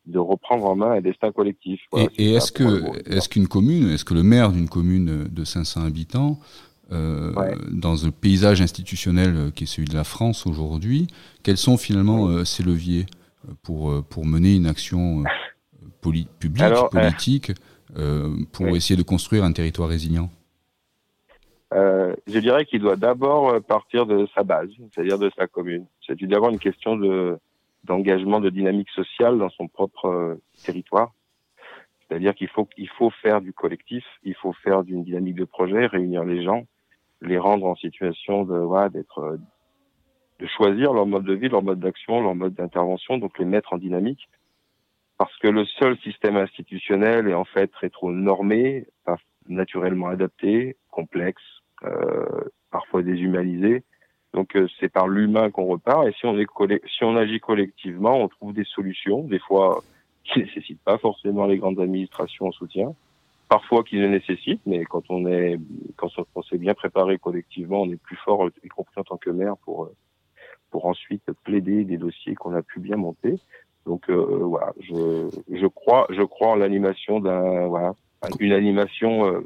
[0.05, 1.81] de reprendre en main un destin collectif.
[2.17, 6.39] et, est-ce que est-ce qu'une commune, est-ce que le maire d'une commune de 500 habitants,
[6.91, 7.31] euh,
[7.71, 11.07] dans un paysage institutionnel qui est celui de la France aujourd'hui,
[11.41, 13.05] quels sont finalement euh, ces leviers
[13.63, 15.23] pour euh, pour mener une action
[16.01, 16.27] publique,
[16.91, 17.51] politique,
[18.51, 20.29] pour essayer de construire un territoire résilient?
[21.71, 25.85] Je dirais qu'il doit d'abord partir de sa base, c'est-à-dire de sa commune.
[26.05, 27.37] C'est d'abord une question de
[27.83, 31.13] d'engagement de dynamique sociale dans son propre euh, territoire.
[32.01, 35.85] C'est-à-dire qu'il faut qu'il faut faire du collectif, il faut faire d'une dynamique de projet,
[35.85, 36.65] réunir les gens,
[37.21, 39.37] les rendre en situation de voilà, d'être euh,
[40.39, 43.73] de choisir leur mode de vie, leur mode d'action, leur mode d'intervention, donc les mettre
[43.73, 44.27] en dynamique.
[45.17, 48.87] Parce que le seul système institutionnel est en fait rétro-normé,
[49.47, 51.41] naturellement adapté, complexe,
[51.83, 52.25] euh,
[52.71, 53.83] parfois déshumanisé,
[54.33, 56.07] donc euh, c'est par l'humain qu'on repart.
[56.07, 56.47] Et si on est
[56.87, 59.83] si on agit collectivement, on trouve des solutions, des fois
[60.23, 62.93] qui nécessitent pas forcément les grandes administrations en soutien,
[63.49, 65.59] parfois qui le nécessitent, mais quand on est
[65.95, 69.29] quand on s'est bien préparé collectivement, on est plus fort, y compris en tant que
[69.29, 69.89] maire, pour
[70.71, 73.39] pour ensuite plaider des dossiers qu'on a pu bien monter.
[73.85, 77.93] Donc euh, voilà, je je crois je crois en l'animation d'un voilà
[78.39, 79.41] une animation euh,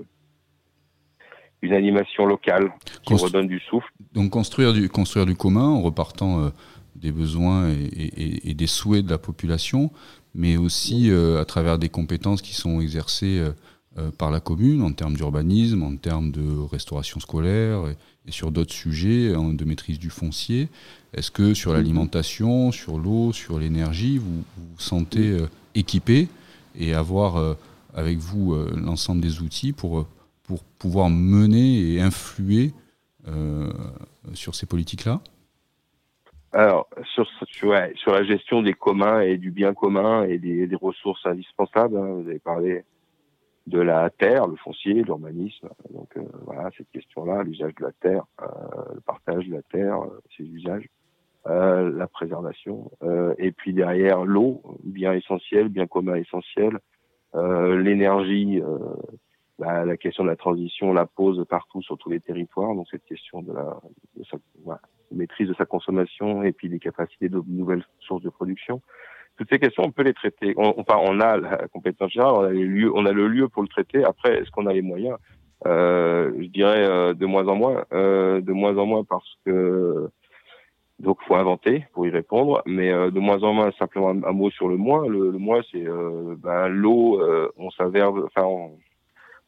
[1.62, 2.72] une animation locale
[3.04, 3.90] qui redonne du souffle.
[4.14, 6.50] Donc construire du, construire du commun en repartant euh,
[6.96, 9.92] des besoins et, des souhaits de la population,
[10.34, 13.40] mais aussi euh, à travers des compétences qui sont exercées
[13.98, 18.74] euh, par la commune en termes d'urbanisme, en termes de restauration scolaire et, sur d'autres
[18.74, 20.68] sujets de maîtrise du foncier.
[21.14, 21.78] Est-ce que sur mhm.
[21.78, 25.38] l'alimentation, sur l'eau, sur l'énergie, vous vous sentez
[25.76, 26.28] équipé
[26.78, 27.56] et avoir
[27.94, 30.06] avec vous l'ensemble des outils pour
[30.48, 32.72] pour pouvoir mener et influer
[33.28, 33.70] euh,
[34.34, 35.22] sur ces politiques-là?
[36.54, 41.98] Alors, sur, sur, la gestion des communs et du bien commun et des, ressources indispensables,
[41.98, 42.84] hein, vous avez parlé
[43.68, 45.70] de la terre, le foncier, l'urbanisme.
[45.92, 48.46] Donc euh, voilà, cette question-là, l'usage de la terre, euh,
[48.96, 50.00] le partage de la terre,
[50.36, 50.88] ses usages,
[51.46, 52.92] la préservation,
[53.38, 56.78] et puis derrière l'eau, bien essentiel, bien commun essentiel,
[57.34, 58.62] l'énergie
[59.60, 62.76] bah, la question de la transition la pose partout sur tous les territoires.
[62.76, 63.78] Donc cette question de la
[64.16, 64.38] de sa,
[65.12, 68.82] maîtrise de sa consommation et puis des capacités de nouvelles sources de production.
[69.38, 70.54] Toutes ces questions, on peut les traiter.
[70.58, 73.48] On, enfin, on a la compétence générale, on a, les lieux, on a le lieu
[73.48, 74.04] pour le traiter.
[74.04, 75.18] Après, est-ce qu'on a les moyens?
[75.66, 80.10] Euh, Je dirais euh, de moins en moins, euh, de moins en moins parce que
[81.00, 84.50] donc faut inventer pour y répondre, mais euh, de moins en moins simplement un, mot
[84.50, 85.08] sur le moins.
[85.08, 87.22] Le, le moins, c'est euh, ben, l'eau.
[87.58, 88.72] on s'avère, enfin, on,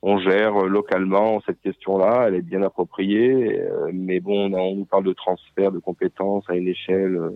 [0.02, 5.04] on gère localement cette question-là, elle est bien appropriée, euh, mais bon, on, nous parle
[5.04, 7.32] de transfert de compétences à une échelle euh,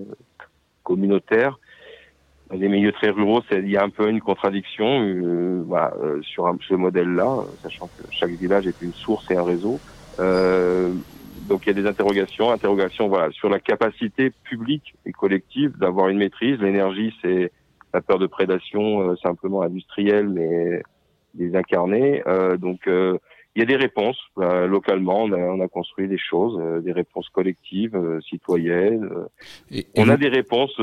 [0.84, 1.60] communautaire.
[2.50, 6.54] Dans les milieux très ruraux, il y a un peu une contradiction euh, voilà, sur
[6.68, 9.80] ce modèle-là, sachant que chaque village est une source et un réseau.
[10.20, 16.10] donc il y a des interrogations, interrogations voilà, sur la capacité publique et collective d'avoir
[16.10, 16.60] une maîtrise.
[16.60, 17.52] L'énergie, c'est
[17.94, 20.84] la peur de prédation simplement industrielle, mais
[21.34, 22.24] des incarnés.
[22.28, 23.18] Euh, donc euh,
[23.56, 25.24] il y a des réponses euh, localement.
[25.24, 29.10] On a, construit des choses, des réponses collectives, citoyennes.
[29.70, 30.80] Et, on a des réponses.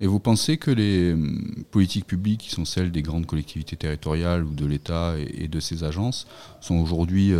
[0.00, 4.44] Et vous pensez que les hum, politiques publiques, qui sont celles des grandes collectivités territoriales
[4.44, 6.28] ou de l'État et, de ses agences,
[6.60, 7.32] sont aujourd'hui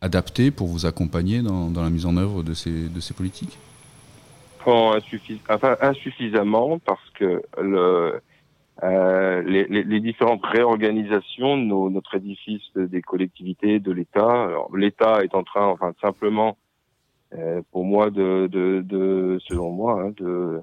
[0.00, 3.58] adaptées pour vous accompagner dans, la mise en œuvre de ces, de ces politiques?
[4.66, 8.20] Enfin, insuffisamment parce que le,
[8.82, 14.48] euh, les, les, les, différentes réorganisations de nos, notre édifice des collectivités, de l'État.
[14.74, 16.58] L'État est en train, enfin simplement,
[17.34, 20.60] euh, pour moi, de, de, de selon moi, hein, de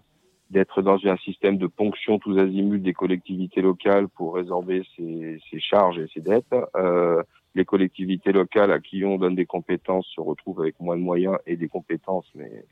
[0.50, 5.62] d'être dans un système de ponction tous azimuts des collectivités locales pour résorber ses, ses
[5.62, 6.54] charges et ses dettes.
[6.76, 7.24] Euh,
[7.56, 11.38] les collectivités locales à qui on donne des compétences se retrouvent avec moins de moyens
[11.46, 12.66] et des compétences, mais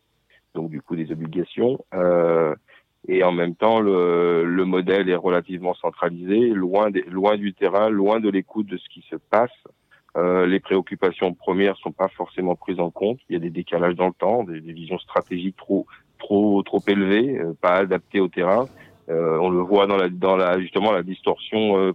[0.54, 1.80] donc du coup des obligations.
[1.93, 2.54] Euh,
[3.08, 7.90] et en même temps, le, le, modèle est relativement centralisé, loin, des, loin du terrain,
[7.90, 9.52] loin de l'écoute de ce qui se passe.
[10.18, 13.20] Euh, les préoccupations premières sont pas forcément prises en compte.
[13.30, 15.86] Il y a des décalages dans le temps, des, des visions stratégiques trop
[16.20, 18.66] trop trop élevées, euh, pas adaptées au terrain.
[19.10, 21.94] Euh, on le voit dans la dans la justement la distorsion, euh,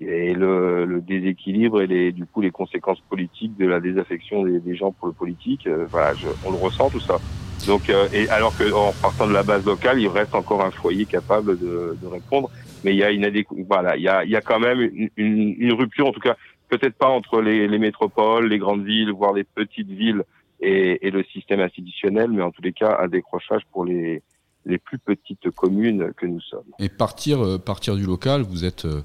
[0.00, 4.74] et le, le, déséquilibre et les, du coup les conséquences politiques de la désaffection des,
[4.74, 5.66] gens pour le politique.
[5.66, 7.18] Euh, voilà, je, on le ressent tout ça.
[7.66, 10.70] Donc, euh, et alors que en partant de la base locale, il reste encore un
[10.70, 12.50] foyer capable de, de répondre.
[12.82, 13.30] Mais il y a une
[13.68, 15.10] voilà, il y a, il y a quand même une,
[15.58, 16.36] une, rupture, en tout cas,
[16.70, 20.22] peut-être pas entre les, les, métropoles, les grandes villes, voire les petites villes
[20.60, 24.22] et, et, le système institutionnel, mais en tous les cas, un décrochage pour les,
[24.64, 26.64] les plus petites communes que nous sommes.
[26.78, 29.02] Et partir, euh, partir du local, vous êtes euh,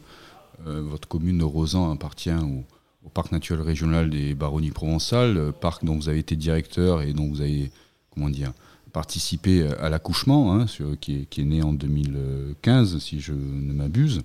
[0.64, 6.10] votre commune de Rosan appartient au, parc naturel régional des Baronnies provençales, parc dont vous
[6.10, 7.72] avez été directeur et dont vous avez,
[8.14, 8.52] comment dire,
[8.92, 10.66] participé à l'accouchement, hein,
[11.00, 14.22] qui, est, né en 2015, si je ne m'abuse.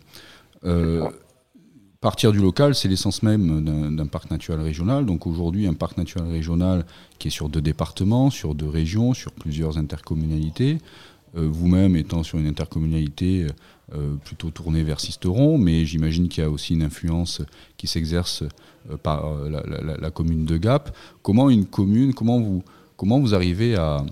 [0.65, 1.11] Euh,
[2.01, 3.65] partir du local, c'est l'essence même
[3.97, 5.05] d'un parc naturel régional.
[5.05, 6.87] Donc aujourd'hui, un parc naturel régional
[7.19, 10.79] qui est sur deux départements, sur deux régions, sur plusieurs intercommunalités.
[11.37, 13.47] Euh, Vous-même étant sur une intercommunalité
[13.95, 17.43] euh, plutôt tournée vers Sisteron, mais j'imagine qu'il y a aussi une influence
[17.77, 18.43] qui s'exerce
[18.91, 20.97] euh, par la, commune de Gap.
[21.23, 22.63] Comment une commune, comment vous,
[22.97, 24.05] comment vous arrivez à,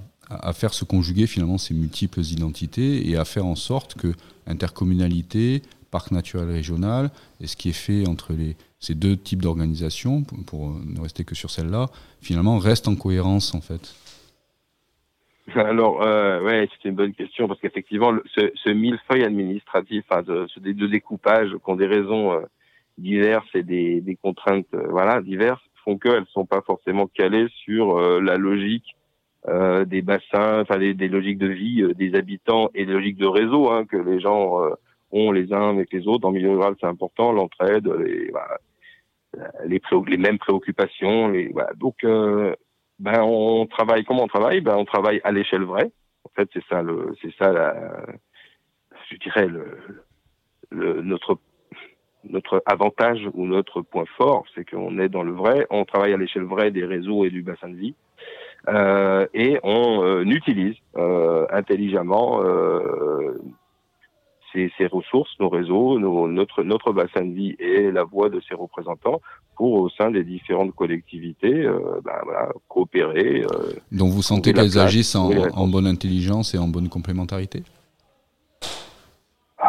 [0.53, 4.13] faire se conjuguer finalement ces multiples identités et à faire en sorte que
[4.47, 8.35] intercommunalité, parc naturel régional et ce qui est fait entre
[8.79, 11.87] ces deux types d'organisations, pour, pour, ne rester que sur celle-là,
[12.21, 13.95] finalement reste en cohérence en fait?
[15.55, 20.47] Alors, euh, ouais, c'est une bonne question parce qu'effectivement, ce, ce millefeuille administratif, enfin, de,
[20.49, 22.41] ce de découpage, qui ont des raisons euh,
[22.99, 27.97] diverses et des, des contraintes, euh, voilà, diverses, font qu'elles sont pas forcément calées sur
[27.97, 28.97] euh, la logique
[29.49, 33.27] euh, des bassins, enfin, des, des, logiques de vie des habitants et des logiques de
[33.27, 34.61] réseau hein, que les gens
[35.13, 36.29] ont les uns avec les autres.
[36.29, 38.59] Le milieu rural, c'est important, l'entraide, les, voilà,
[39.65, 41.29] les, les, mêmes préoccupations.
[41.29, 41.71] Les, voilà.
[41.77, 42.05] Donc,
[42.99, 44.61] ben, on travaille comment on travaille?
[44.61, 45.91] Ben, on travaille à l'échelle vraie.
[46.25, 47.75] En fait, c'est ça, le, c'est ça, la,
[49.11, 49.79] je dirais le,
[50.71, 51.39] le, notre
[52.25, 55.67] notre avantage ou notre point fort, c'est qu'on est dans le vrai.
[55.71, 57.95] On travaille à l'échelle vraie des réseaux et du bassin de vie.
[58.69, 62.43] Euh, et on euh, utilise euh, intelligemment
[64.53, 68.41] ces, ces, ressources, nos réseaux, nos, notre, notre bassin de vie et la voix de
[68.49, 69.21] ses représentants
[69.57, 73.43] pour, au sein des différentes collectivités, euh, ben, voilà, coopérer.
[73.43, 77.63] Euh, Donc vous sentez qu'elles agissent en, en, bonne intelligence et en bonne complémentarité?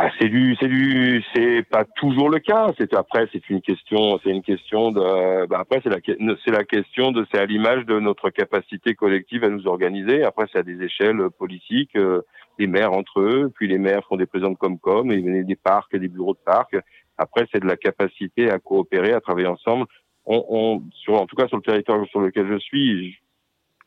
[0.01, 2.67] Ah, c'est du, c'est du, c'est pas toujours le cas.
[2.77, 5.97] C'est après, c'est une question, c'est une question de, ben après c'est la,
[6.45, 10.23] c'est la question de, c'est à l'image de notre capacité collective à nous organiser.
[10.23, 11.97] Après, c'est à des échelles politiques.
[11.97, 12.21] Euh,
[12.59, 15.93] les maires entre eux, puis les maires font des présidents de Comcom, et des parcs
[15.93, 16.77] des bureaux de parcs.
[17.17, 19.85] Après, c'est de la capacité à coopérer, à travailler ensemble.
[20.25, 23.17] On, on, sur, en tout cas, sur le territoire sur lequel je suis,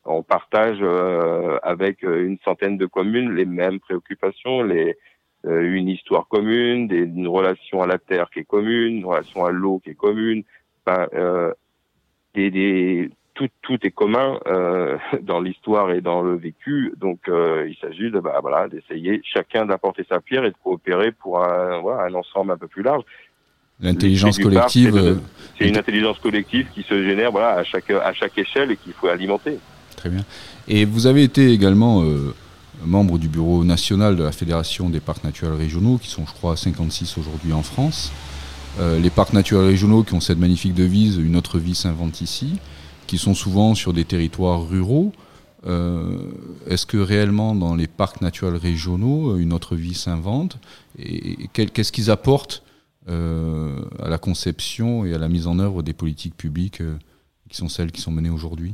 [0.04, 4.98] on partage euh, avec une centaine de communes les mêmes préoccupations, les,
[5.44, 9.50] une histoire commune, des, une relation à la terre qui est commune, une relation à
[9.50, 10.44] l'eau qui est commune,
[10.84, 11.52] enfin, euh,
[12.34, 16.92] des, des, tout, tout est commun euh, dans l'histoire et dans le vécu.
[16.96, 21.12] Donc, euh, il s'agit de bah, voilà d'essayer chacun d'apporter sa pierre et de coopérer
[21.12, 23.04] pour un, voilà, un ensemble un peu plus large.
[23.80, 24.96] L'intelligence collective.
[24.96, 25.14] Euh,
[25.58, 28.92] c'est une intelligence collective qui se génère voilà à chaque à chaque échelle et qu'il
[28.92, 29.58] faut alimenter.
[29.96, 30.22] Très bien.
[30.68, 32.32] Et vous avez été également euh,
[32.84, 36.56] membre du bureau national de la Fédération des parcs naturels régionaux, qui sont, je crois,
[36.56, 38.12] 56 aujourd'hui en France.
[38.80, 42.58] Euh, les parcs naturels régionaux qui ont cette magnifique devise Une autre vie s'invente ici
[43.06, 45.12] qui sont souvent sur des territoires ruraux.
[45.66, 46.16] Euh,
[46.66, 50.58] Est-ce que réellement dans les parcs naturels régionaux, une autre vie s'invente?
[50.98, 52.62] Et, qu'est-ce qu'ils apportent
[53.08, 56.96] euh, à la conception et à la mise en œuvre des politiques publiques euh,
[57.50, 58.72] qui sont celles qui sont menées aujourd'hui?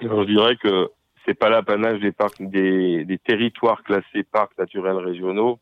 [0.00, 0.88] Je dirais que
[1.26, 5.58] c'est pas l'apanage des parcs, des, des, territoires classés parcs naturels régionaux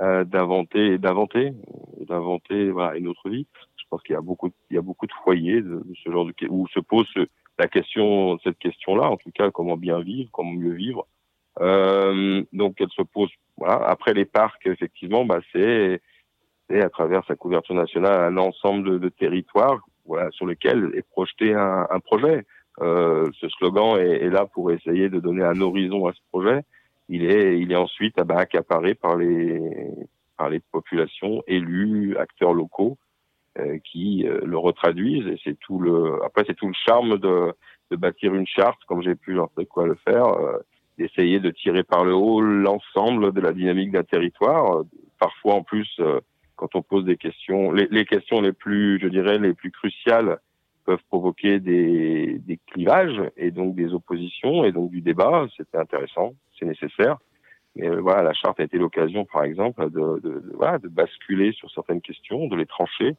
[0.00, 1.52] euh, d'inventer, d'inventer,
[2.00, 3.46] d'inventer voilà, une autre vie.
[3.76, 6.26] Je pense qu'il y a beaucoup, il y a beaucoup de foyers de, ce genre
[6.26, 7.08] de où se pose
[7.58, 11.06] la question, cette question-là, en tout cas, comment bien vivre, comment mieux vivre.
[11.60, 13.30] Euh, donc, elle se pose.
[13.56, 13.76] Voilà.
[13.86, 16.00] Après les parcs, effectivement, bah, c'est
[16.70, 21.54] à travers sa couverture nationale un ensemble de, de territoires, voilà, sur lequel est projeté
[21.54, 22.44] un, un projet.
[22.80, 26.64] Euh, ce slogan est, est, là pour essayer de donner un horizon à ce projet
[27.08, 29.60] il est, il est ensuite ah bah, accaparé par les,
[30.36, 32.98] par les populations élues, acteurs locaux,
[33.58, 35.26] euh, qui euh, le retraduisent.
[35.26, 37.52] Et c'est tout le, après c'est tout le charme de,
[37.90, 40.58] de bâtir une charte, comme j'ai pu sais quoi le faire, euh,
[40.98, 44.82] d'essayer de tirer par le haut l'ensemble de la dynamique d'un territoire.
[45.18, 46.00] Parfois en plus,
[46.56, 50.38] quand on pose des questions, les, les, questions les plus, je dirais, les plus cruciales
[50.84, 55.46] peuvent provoquer des, des clivages et donc des oppositions et donc du débat.
[55.56, 57.18] C'était intéressant, c'est nécessaire.
[57.76, 61.52] Mais voilà, la charte a été l'occasion, par exemple, de, de, de, voilà, de basculer
[61.52, 63.16] sur certaines questions, de les trancher.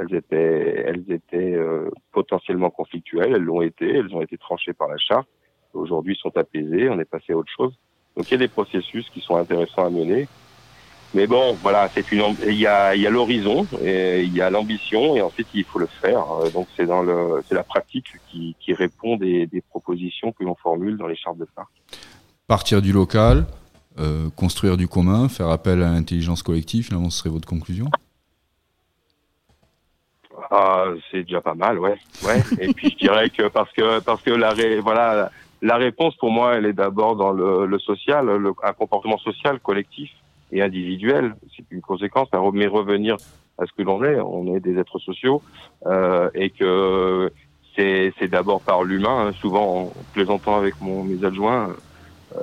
[0.00, 4.88] Elles étaient, elles étaient euh, potentiellement conflictuelles, elles l'ont été, elles ont été tranchées par
[4.88, 5.28] la charte.
[5.74, 7.74] Aujourd'hui, sont apaisées, on est passé à autre chose.
[8.16, 10.26] Donc il y a des processus qui sont intéressants à mener.
[11.14, 14.50] Mais bon, voilà, c'est une, il y a, il y a l'horizon, il y a
[14.50, 16.24] l'ambition, et ensuite il faut le faire.
[16.52, 20.54] Donc c'est dans le, c'est la pratique qui, qui répond des, des propositions que l'on
[20.54, 21.70] formule dans les chartes de parc.
[22.46, 23.46] Partir du local,
[24.00, 27.86] euh, construire du commun, faire appel à l'intelligence collective, finalement, ce serait votre conclusion?
[30.50, 31.96] Ah, C'est déjà pas mal, ouais.
[32.24, 32.42] ouais.
[32.60, 35.30] Et puis je dirais que parce que parce que la voilà
[35.62, 39.58] la réponse pour moi, elle est d'abord dans le, le social, le, un comportement social
[39.58, 40.10] collectif
[40.52, 41.34] et individuel.
[41.56, 43.16] C'est une conséquence, mais revenir
[43.58, 45.42] à ce que l'on est, on est des êtres sociaux
[45.86, 47.32] euh, et que
[47.76, 49.28] c'est d'abord par l'humain.
[49.28, 49.32] Hein.
[49.32, 51.76] Souvent, en plaisantant avec mon, mes adjoints,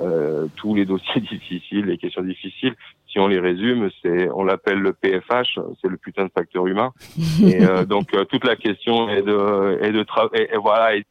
[0.00, 2.74] euh, tous les dossiers difficiles, les questions difficiles,
[3.16, 6.92] si on les résume, c'est on l'appelle le PFH, c'est le putain de facteur humain.
[7.42, 11.04] et euh, donc euh, toute la question est de est de et, et, voilà, et,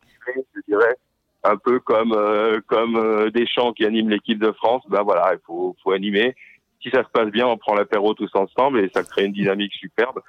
[0.55, 0.95] je dirais
[1.43, 4.83] un peu comme euh, comme euh, des champs qui animent l'équipe de France.
[4.89, 6.35] Ben voilà, il faut faut animer.
[6.81, 9.73] Si ça se passe bien, on prend l'apéro tous ensemble et ça crée une dynamique
[9.73, 10.21] superbe.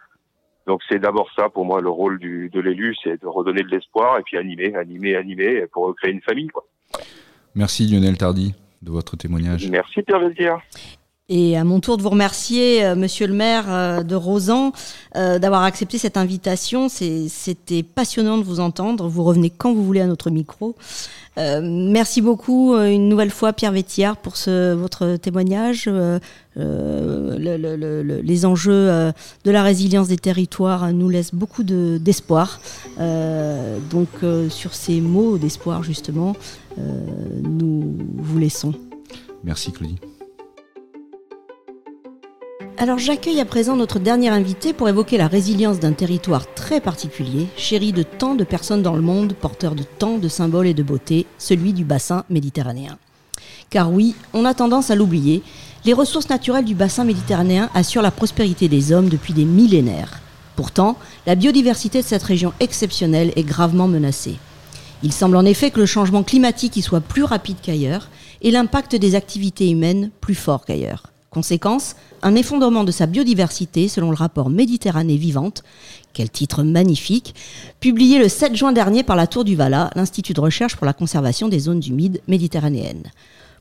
[0.67, 3.69] Donc c'est d'abord ça pour moi le rôle du, de l'élu, c'est de redonner de
[3.69, 6.49] l'espoir et puis animer, animer, animer pour créer une famille.
[6.49, 6.65] Quoi.
[7.55, 9.69] Merci Lionel Tardy de votre témoignage.
[9.71, 10.55] Merci Pierre Veltier.
[11.29, 14.71] Et à mon tour de vous remercier, euh, Monsieur le maire euh, de Rosan,
[15.17, 16.89] euh, d'avoir accepté cette invitation.
[16.89, 19.09] C'était passionnant de vous entendre.
[19.09, 20.77] Vous revenez quand vous voulez à notre micro.
[21.39, 25.85] Merci beaucoup une nouvelle fois, Pierre Vétillard, pour votre témoignage.
[25.85, 26.19] Le,
[26.57, 29.13] le, le, les enjeux
[29.45, 32.59] de la résilience des territoires nous laissent beaucoup d'espoir.
[32.97, 34.09] donc,
[34.49, 36.35] sur ces mots d'espoir, justement,
[36.79, 38.73] nous vous laissons.
[39.45, 39.99] Merci, Claudie.
[42.79, 47.47] Alors j'accueille à présent notre dernier invité pour évoquer la résilience d'un territoire très particulier,
[47.57, 50.83] chéri de tant de personnes dans le monde, porteur de tant de symboles et de
[50.83, 52.99] beauté, celui du bassin méditerranéen.
[53.71, 55.43] Car oui, on a tendance à l'oublier,
[55.87, 60.21] les ressources naturelles du bassin méditerranéen assurent la prospérité des hommes depuis des millénaires.
[60.55, 64.37] Pourtant, la biodiversité de cette région exceptionnelle est gravement menacée.
[65.03, 68.11] Il semble en effet que le changement climatique y soit plus rapide qu'ailleurs
[68.43, 71.05] et l'impact des activités humaines plus fort qu'ailleurs.
[71.37, 75.65] Conséquence, un effondrement de sa biodiversité selon le rapport Méditerranée vivante,
[76.15, 77.35] quel titre magnifique,
[77.79, 80.95] publié le 7 juin dernier par la Tour du Vala, l'Institut de recherche pour la
[80.95, 83.13] conservation des zones humides méditerranéennes.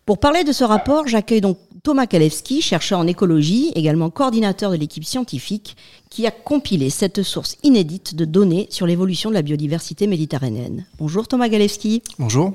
[0.05, 4.77] Pour parler de ce rapport, j'accueille donc Thomas Kalewski, chercheur en écologie, également coordinateur de
[4.77, 5.75] l'équipe scientifique,
[6.09, 10.85] qui a compilé cette source inédite de données sur l'évolution de la biodiversité méditerranéenne.
[10.97, 12.03] Bonjour Thomas Kalewski.
[12.19, 12.53] Bonjour.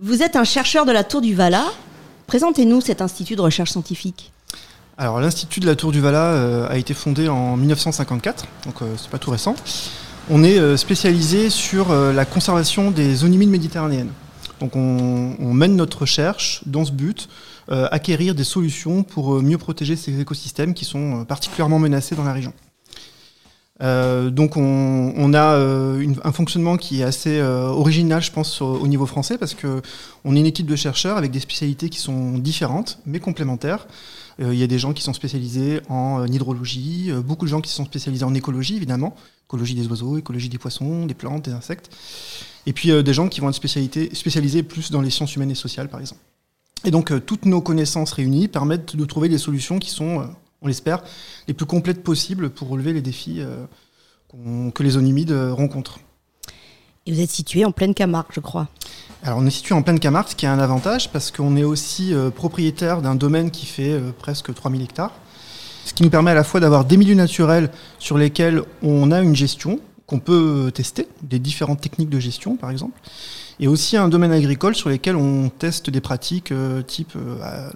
[0.00, 1.64] Vous êtes un chercheur de la Tour du Vala,
[2.26, 4.32] Présentez-nous cet institut de recherche scientifique.
[4.98, 8.94] Alors l'Institut de la Tour du Vala euh, a été fondé en 1954, donc euh,
[8.96, 9.54] c'est pas tout récent.
[10.28, 14.10] On est euh, spécialisé sur euh, la conservation des zones humides méditerranéennes.
[14.58, 17.28] Donc on, on, mène notre recherche dans ce but,
[17.70, 22.32] euh, acquérir des solutions pour mieux protéger ces écosystèmes qui sont particulièrement menacés dans la
[22.32, 22.52] région.
[23.82, 28.86] Euh, donc on, a euh, un fonctionnement qui est assez euh, original, je pense, au
[28.86, 29.82] niveau français, parce que
[30.24, 33.86] on est une équipe de chercheurs avec des spécialités qui sont différentes, mais complémentaires.
[34.38, 37.86] Il y a des gens qui sont spécialisés en hydrologie, beaucoup de gens qui sont
[37.86, 39.16] spécialisés en écologie, évidemment,
[39.48, 41.88] écologie des oiseaux, écologie des poissons, des plantes, des insectes,
[42.66, 45.88] et puis des gens qui vont être spécialisés plus dans les sciences humaines et sociales,
[45.88, 46.20] par exemple.
[46.84, 50.28] Et donc toutes nos connaissances réunies permettent de trouver des solutions qui sont
[50.62, 51.02] on l'espère,
[51.48, 53.66] les plus complètes possibles pour relever les défis euh,
[54.70, 56.00] que les zones humides euh, rencontrent.
[57.06, 58.68] Et vous êtes situé en pleine Camargue, je crois.
[59.22, 61.64] Alors on est situé en pleine Camargue, ce qui a un avantage parce qu'on est
[61.64, 65.12] aussi euh, propriétaire d'un domaine qui fait presque 3000 hectares,
[65.84, 69.20] ce qui nous permet à la fois d'avoir des milieux naturels sur lesquels on a
[69.20, 72.98] une gestion qu'on peut tester, des différentes techniques de gestion par exemple,
[73.60, 76.52] et aussi un domaine agricole sur lesquels on teste des pratiques
[76.86, 77.16] type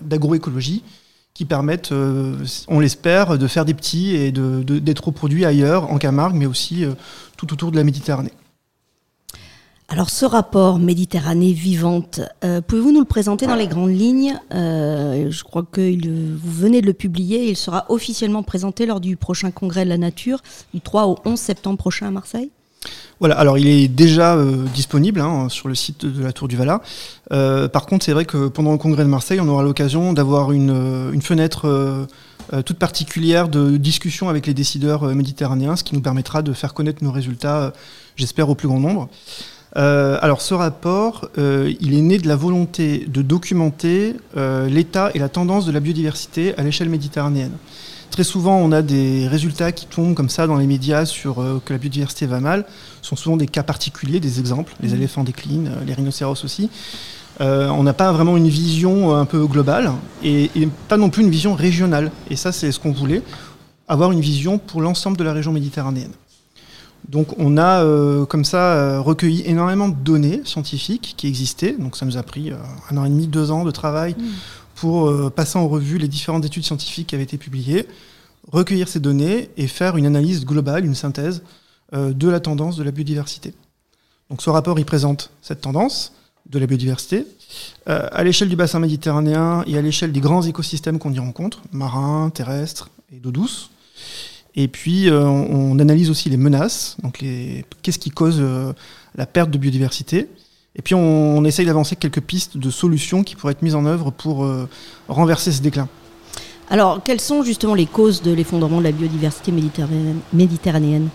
[0.00, 0.84] d'agroécologie
[1.40, 2.36] qui permettent, euh,
[2.68, 6.92] on l'espère, de faire des petits et d'être reproduits ailleurs, en Camargue, mais aussi euh,
[7.38, 8.34] tout autour de la Méditerranée.
[9.88, 14.38] Alors ce rapport Méditerranée vivante, euh, pouvez-vous nous le présenter dans les grandes lignes?
[14.50, 19.50] Je crois que vous venez de le publier, il sera officiellement présenté lors du prochain
[19.50, 20.42] congrès de la nature
[20.74, 22.50] du 3 au 11 septembre prochain à Marseille.
[23.20, 26.56] Voilà, alors il est déjà euh, disponible hein, sur le site de la Tour du
[26.56, 26.80] Valat.
[27.30, 31.10] par contre, c'est vrai que pendant le congrès de Marseille, on aura l'occasion d'avoir une,
[31.12, 32.08] une, fenêtre
[32.64, 37.04] toute particulière de discussion avec les décideurs méditerranéens, ce qui nous permettra de faire connaître
[37.04, 37.72] nos résultats,
[38.16, 39.08] j'espère, au plus grand nombre.
[39.76, 45.10] Euh, alors ce rapport, euh, il est né de la volonté de documenter euh, l'état
[45.14, 47.52] et la tendance de la biodiversité à l'échelle méditerranéenne.
[48.10, 51.72] Très souvent, on a des résultats qui tombent comme ça dans les médias sur que
[51.72, 52.64] la biodiversité va mal.
[53.02, 54.74] Ce sont souvent des cas particuliers, des exemples.
[54.80, 54.94] Les mmh.
[54.94, 56.70] éléphants déclinent, les rhinocéros aussi.
[57.38, 59.92] on n'a pas vraiment une vision un peu globale
[60.22, 62.10] et, et, pas non plus une vision régionale.
[62.28, 63.22] Et ça, c'est ce qu'on voulait,
[63.88, 66.12] avoir une vision pour l'ensemble de la région méditerranéenne.
[67.08, 71.74] Donc on a euh, comme ça euh, recueilli énormément de données scientifiques qui existaient.
[71.78, 72.56] Donc ça nous a pris euh,
[72.90, 74.24] un an et demi, deux ans de travail mmh.
[74.80, 77.86] Pour passer en revue les différentes études scientifiques qui avaient été publiées,
[78.50, 81.42] recueillir ces données et faire une analyse globale, une synthèse
[81.92, 83.52] de la tendance de la biodiversité.
[84.30, 86.14] Donc ce rapport il présente cette tendance
[86.48, 87.26] de la biodiversité
[87.86, 92.30] à l'échelle du bassin méditerranéen et à l'échelle des grands écosystèmes qu'on y rencontre, marins,
[92.30, 93.70] terrestres et d'eau douce.
[94.54, 97.24] Et puis, euh, on, analyse aussi les menaces, donc
[97.82, 98.72] qu'est-ce qui cause euh,
[99.14, 100.28] la perte de biodiversité.
[100.76, 104.10] Et puis, on, essaye d'avancer quelques pistes de solutions qui pourraient être mises en œuvre
[104.10, 104.68] pour euh,
[105.08, 105.88] renverser ce déclin.
[106.70, 111.08] Alors, quelles sont justement les causes de l'effondrement de la biodiversité méditerranéenne,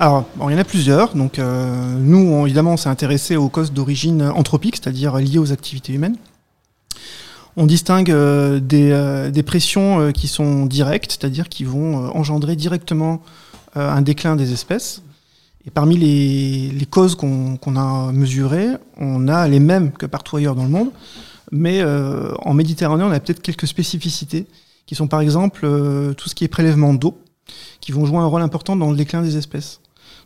[0.00, 1.16] alors, il y en a plusieurs.
[1.16, 6.14] Donc, nous, évidemment, on s'est intéressé aux causes d'origine anthropique, c'est-à-dire liées aux activités humaines.
[7.60, 13.20] On distingue euh, euh, des, pressions euh, qui sont directes, c'est-à-dire qui vont engendrer directement
[13.74, 15.02] un déclin des espèces.
[15.66, 20.64] Et parmi les, causes qu'on a mesurées, on a les mêmes que partout ailleurs dans
[20.64, 20.90] le monde,
[21.52, 24.46] mais en Méditerranée, on a peut-être quelques spécificités,
[24.86, 25.68] qui sont par exemple
[26.16, 27.20] tout ce qui est prélèvement d'eau,
[27.80, 29.80] qui vont jouer un rôle important dans le déclin des espèces.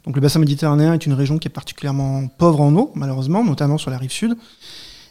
[0.04, 3.78] Donc le bassin méditerranéen est une région qui est particulièrement pauvre en eau, malheureusement, notamment
[3.78, 4.36] sur la rive sud.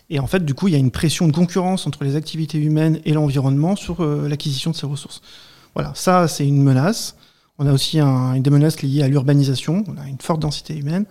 [0.10, 2.58] Et en fait, du coup, il y a une pression de concurrence entre les activités
[2.58, 5.22] humaines et l'environnement sur euh, l'acquisition de ces ressources.
[5.74, 7.16] Voilà, ça, c'est une menace.
[7.60, 9.84] On a aussi un, des menaces liées à l'urbanisation.
[9.88, 11.06] On a une forte densité humaine.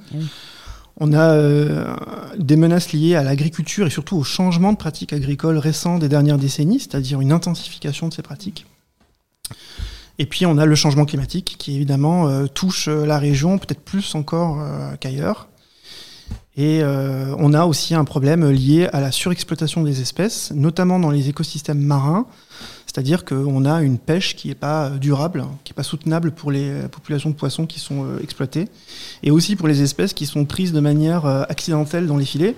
[0.97, 1.95] On a euh,
[2.39, 6.39] des menaces liées à l'agriculture et surtout au changement de pratiques agricoles récents des dernières
[6.39, 8.67] décennies, c'est-à-dire une intensification de ces pratiques.
[10.19, 14.15] Et puis on a le changement climatique qui évidemment euh, touche la région peut-être plus
[14.15, 14.59] encore
[14.99, 15.49] qu'ailleurs.
[16.57, 21.11] Et euh, on a aussi un problème lié à la surexploitation des espèces, notamment dans
[21.11, 22.27] les écosystèmes marins.
[22.93, 26.73] C'est-à-dire qu'on a une pêche qui n'est pas durable, qui n'est pas soutenable pour les
[26.91, 28.69] populations de poissons qui sont euh, exploitées,
[29.23, 32.57] et aussi pour les espèces qui sont prises de manière euh, accidentelle dans les filets,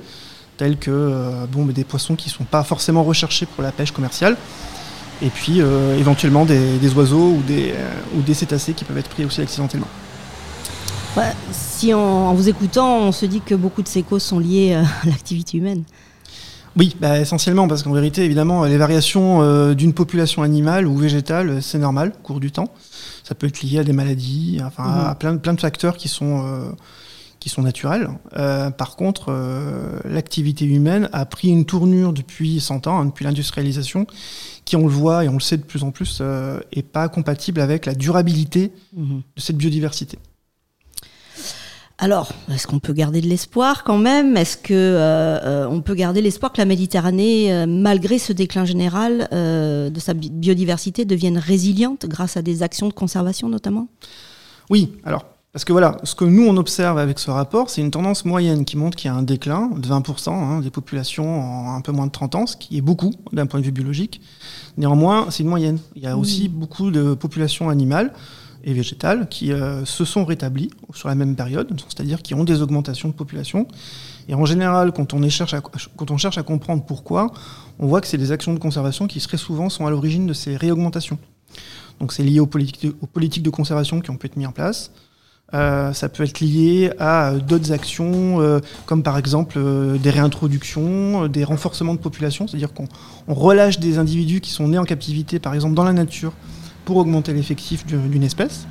[0.57, 4.37] telles que bon, des poissons qui ne sont pas forcément recherchés pour la pêche commerciale,
[5.21, 5.61] et puis
[5.99, 9.89] éventuellement des, oiseaux ou des, cétacés qui peuvent être pris aussi accidentellement
[11.83, 14.85] si en vous écoutant, on se dit que beaucoup de ces causes sont liées euh,
[15.03, 15.83] à l'activité humaine.
[16.77, 21.63] Oui, bah, essentiellement, parce qu'en vérité, évidemment, les variations euh, d'une population animale ou végétale,
[21.63, 22.73] c'est normal au cours du temps.
[23.25, 25.19] Ça peut être lié à des maladies, enfin, à mhm.
[25.19, 26.71] plein, plein de facteurs qui sont, euh,
[27.41, 28.09] qui sont naturels.
[28.33, 29.35] par contre,
[30.05, 34.07] l'activité humaine a pris une tournure depuis 100 ans, hein, depuis l'industrialisation,
[34.65, 36.23] qui, on le voit et on le sait de plus en plus,
[36.75, 39.23] n'est pas compatible avec la durabilité mhm.
[39.37, 40.19] de cette biodiversité.
[42.03, 44.37] Alors, est-ce qu'on peut garder de l'espoir quand même?
[44.37, 48.65] Est-ce que euh, euh, on peut garder l'espoir que la Méditerranée, euh, malgré ce déclin
[48.65, 53.87] général de sa biodiversité, devienne résiliente grâce à des actions de conservation notamment?
[54.69, 54.91] Oui.
[55.05, 58.25] Alors, parce que voilà, ce que nous on observe avec ce rapport, c'est une tendance
[58.25, 61.83] moyenne qui montre qu'il y a un déclin de 20% hein, des populations en un
[61.83, 64.21] peu moins de 30 ans, ce qui est beaucoup d'un point de vue biologique.
[64.77, 65.79] Néanmoins, c'est une moyenne.
[65.95, 68.13] Il y a aussi beaucoup de populations animales
[68.65, 72.63] et végétales qui euh, se sont rétablies sur la même période, c'est-à-dire qui ont des
[72.63, 73.67] augmentations de population.
[74.29, 77.33] Et en général, quand on, cherche à, comprendre pourquoi,
[77.79, 80.33] on voit que c'est des actions de conservation qui très souvent sont à l'origine de
[80.33, 81.19] ces réaugmentations.
[81.99, 84.47] Donc c'est lié aux politiques, de, aux politiques de conservation qui ont pu être mises
[84.47, 84.93] en place.
[85.55, 89.61] Euh, ça peut être lié à d'autres actions, euh, comme par exemple
[89.99, 92.87] des réintroductions, des renforcements de population, c'est-à-dire qu'on
[93.29, 96.33] relâche des individus qui sont nés en captivité, par exemple dans la nature,
[96.85, 98.67] pour augmenter l'effectif d'une espèce.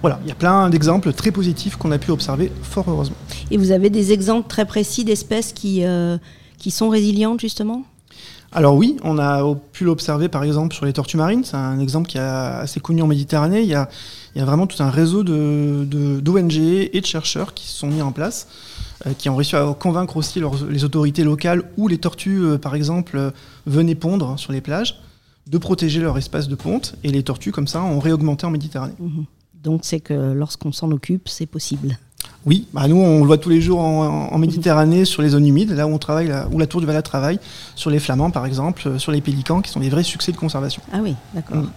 [0.00, 3.16] Voilà, il y a plein d'exemples très positifs qu'on a pu observer, fort heureusement.
[3.50, 6.18] Et vous avez des exemples très précis d'espèces qui, euh,
[6.58, 7.82] qui sont résilientes, justement?
[8.50, 12.08] Alors oui, on a pu l'observer par exemple sur les tortues marines, c'est un exemple
[12.08, 13.60] qui est assez connu en Méditerranée.
[13.60, 13.90] Il y a
[14.34, 17.76] Il y a vraiment tout un réseau d'ONG de, d'ONG et de chercheurs qui se
[17.76, 18.46] sont mis en place,
[19.06, 20.40] euh, qui ont réussi à convaincre aussi
[20.70, 23.32] les autorités locales où les tortues, euh, par exemple,
[23.66, 25.00] venaient pondre sur les plages,
[25.48, 26.94] de protéger leur espace de ponte.
[27.04, 28.94] Et les tortues, comme ça, ont réaugmenté en Méditerranée.
[28.98, 29.24] Mhm.
[29.62, 31.98] Donc c'est que lorsqu'on s'en occupe, c'est possible.
[32.46, 35.72] Oui, bah nous on le voit tous les jours en, Méditerranée sur les zones humides,
[35.72, 37.40] là où on travaille, où la Tour du Valat travaille,
[37.74, 40.36] sur les flamands par exemple, euh, sur les pélicans, qui sont des vrais succès de
[40.36, 40.80] conservation.
[40.92, 41.56] Ah oui, d'accord.
[41.56, 41.70] Mm.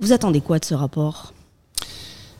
[0.00, 1.32] Vous attendez quoi de ce rapport?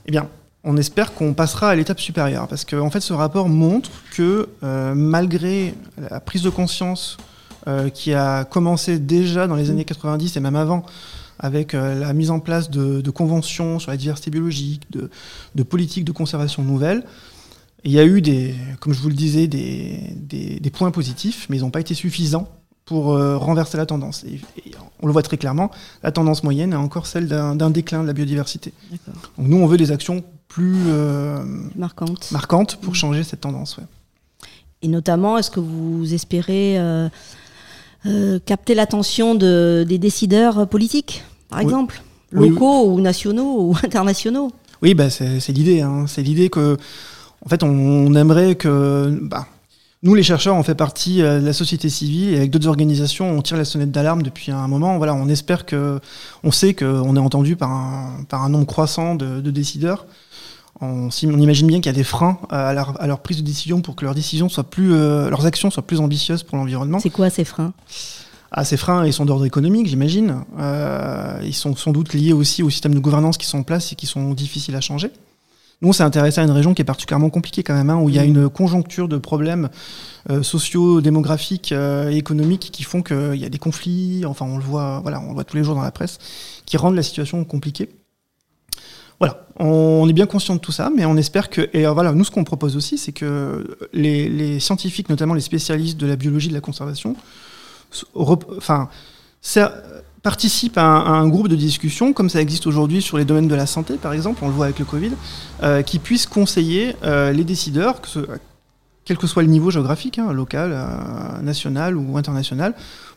[0.06, 0.28] Eh bien,
[0.62, 4.48] on espère qu'on passera à l'étape supérieure, parce qu'en en fait ce rapport montre que
[4.62, 7.16] euh, malgré la prise de conscience
[7.66, 10.84] euh, qui a commencé déjà dans les années 90 et même avant,
[11.38, 16.12] avec euh, la mise en place de, conventions sur la diversité biologique, de, politiques de
[16.12, 17.04] conservation nouvelles.
[17.84, 21.60] Il y a eu, des, comme je vous le disais, des, points positifs, mais ils
[21.60, 22.48] n'ont pas été suffisants
[22.84, 24.24] pour euh, renverser la tendance.
[24.24, 24.40] Et,
[25.00, 25.70] on le voit très clairement,
[26.02, 28.72] la tendance moyenne est encore celle d'un déclin de la biodiversité.
[29.36, 31.44] Donc nous, on veut des actions plus euh,
[31.76, 32.32] marquantes.
[32.32, 32.96] marquantes pour mmh.
[32.96, 33.78] changer cette tendance.
[34.82, 37.08] Et notamment, est-ce que vous espérez euh,
[38.44, 44.50] capter l'attention de, des décideurs politiques, par exemple, locaux ou nationaux ou internationaux.
[44.82, 45.80] Oui, bah, c'est l'idée.
[45.80, 46.04] Hein.
[46.06, 46.76] C'est l'idée que,
[47.44, 49.18] en fait, on, aimerait que.
[49.22, 49.46] Bah,
[50.04, 53.36] nous, les chercheurs, on fait partie euh, de la société civile et avec d'autres organisations,
[53.36, 54.96] on tire la sonnette d'alarme depuis un moment.
[54.96, 55.98] Voilà, on espère que,
[56.44, 60.06] on sait qu'on est entendu par un, par un nombre croissant de, de décideurs
[60.80, 64.04] on, imagine bien qu'il y a des freins à leur, prise de décision pour que
[64.04, 67.00] leurs décisions soient plus, euh, leurs actions soient plus ambitieuses pour l'environnement.
[67.00, 67.72] C'est quoi ces freins?
[68.50, 70.44] Ah, ces freins, ils sont d'ordre économique, j'imagine.
[70.58, 73.92] Euh, ils sont sans doute liés aussi au système de gouvernance qui sont en place
[73.92, 75.10] et qui sont difficiles à changer.
[75.82, 78.08] Nous, on s'est intéressé à une région qui est particulièrement compliquée quand même, hein, où
[78.08, 78.28] il y a mmh.
[78.28, 79.68] une conjoncture de problèmes
[80.30, 84.64] euh, sociaux, démographiques et économiques qui font qu'il y a des conflits, enfin on le
[84.64, 86.18] voit, voilà, on le voit tous les jours dans la presse,
[86.66, 87.90] qui rendent la situation compliquée.
[89.20, 91.68] Voilà, on est bien conscient de tout ça, mais on espère que.
[91.72, 96.06] Et voilà, nous, ce qu'on propose aussi, c'est que les, scientifiques, notamment les spécialistes de
[96.06, 97.16] la biologie de la conservation,
[98.14, 98.88] enfin,
[99.40, 99.72] ça
[100.22, 103.66] participe à un, groupe de discussion, comme ça existe aujourd'hui sur les domaines de la
[103.66, 105.12] santé, par exemple, on le voit avec le Covid,
[105.62, 108.26] euh, qui puisse conseiller euh, les décideurs, que
[109.04, 112.74] quel que soit le niveau géographique, hein, local, euh, national ou international,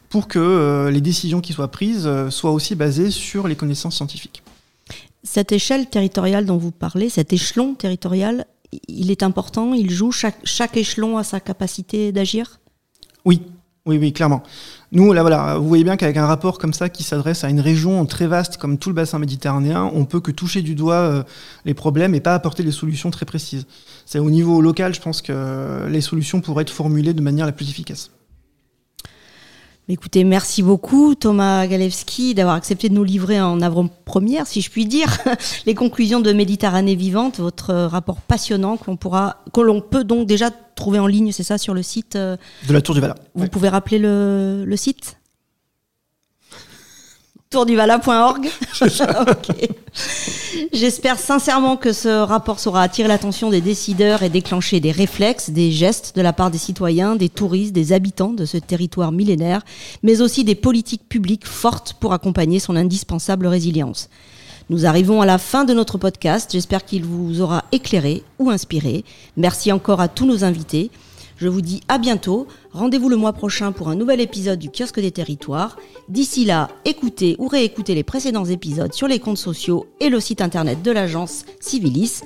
[0.10, 4.44] pour que les décisions qui soient prises soient aussi basées sur les connaissances scientifiques.
[5.24, 8.46] Cette échelle territoriale dont vous parlez, cet échelon territorial,
[8.88, 12.60] il est important, il joue, chaque, échelon a sa capacité d'agir?
[13.26, 13.44] Oui,
[13.86, 14.42] oui, oui, clairement.
[14.92, 17.60] Nous, là, voilà, vous voyez bien qu'avec un rapport comme ça qui s'adresse à une
[17.60, 21.24] région très vaste comme tout le bassin méditerranéen, on peut que toucher du doigt euh,
[21.66, 23.68] les problèmes et pas apporter des solutions très précises.
[24.06, 27.52] C'est au niveau local, je pense que les solutions pourraient être formulées de manière la
[27.52, 28.10] plus efficace.
[29.92, 34.86] Écoutez, merci beaucoup Thomas Galewski d'avoir accepté de nous livrer en avant-première, si je puis
[34.86, 35.18] dire,
[35.66, 40.50] les conclusions de Méditerranée vivante, votre rapport passionnant qu'on pourra, que l'on peut donc déjà
[40.50, 42.38] trouver en ligne, c'est ça, sur le site euh,
[42.70, 43.16] de la Tour du Valat.
[43.36, 45.18] Vous pouvez rappeler le, le site?
[47.52, 48.50] tourduvala.org.
[50.74, 55.72] J'espère sincèrement que ce rapport saura attirer l'attention des décideurs et déclencher des réflexes, des
[55.72, 59.62] gestes de la part des citoyens, des touristes, des habitants de ce territoire millénaire,
[60.02, 64.10] mais aussi des politiques publiques fortes pour accompagner son indispensable résilience.
[64.70, 66.50] Nous arrivons à la fin de notre podcast.
[66.54, 69.04] J'espère qu'il vous aura éclairé ou inspiré.
[69.36, 70.90] Merci encore à tous nos invités.
[71.42, 72.46] Je vous dis à bientôt.
[72.72, 75.76] Rendez-vous le mois prochain pour un nouvel épisode du Kiosque des Territoires.
[76.08, 80.42] D'ici là, écoutez ou réécoutez les précédents épisodes sur les comptes sociaux et le site
[80.42, 82.22] internet de l'agence Civilis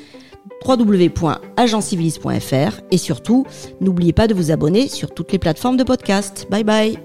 [0.67, 3.45] www.agencivilis.fr et surtout,
[3.79, 6.47] n'oubliez pas de vous abonner sur toutes les plateformes de podcast.
[6.49, 6.99] Bye bye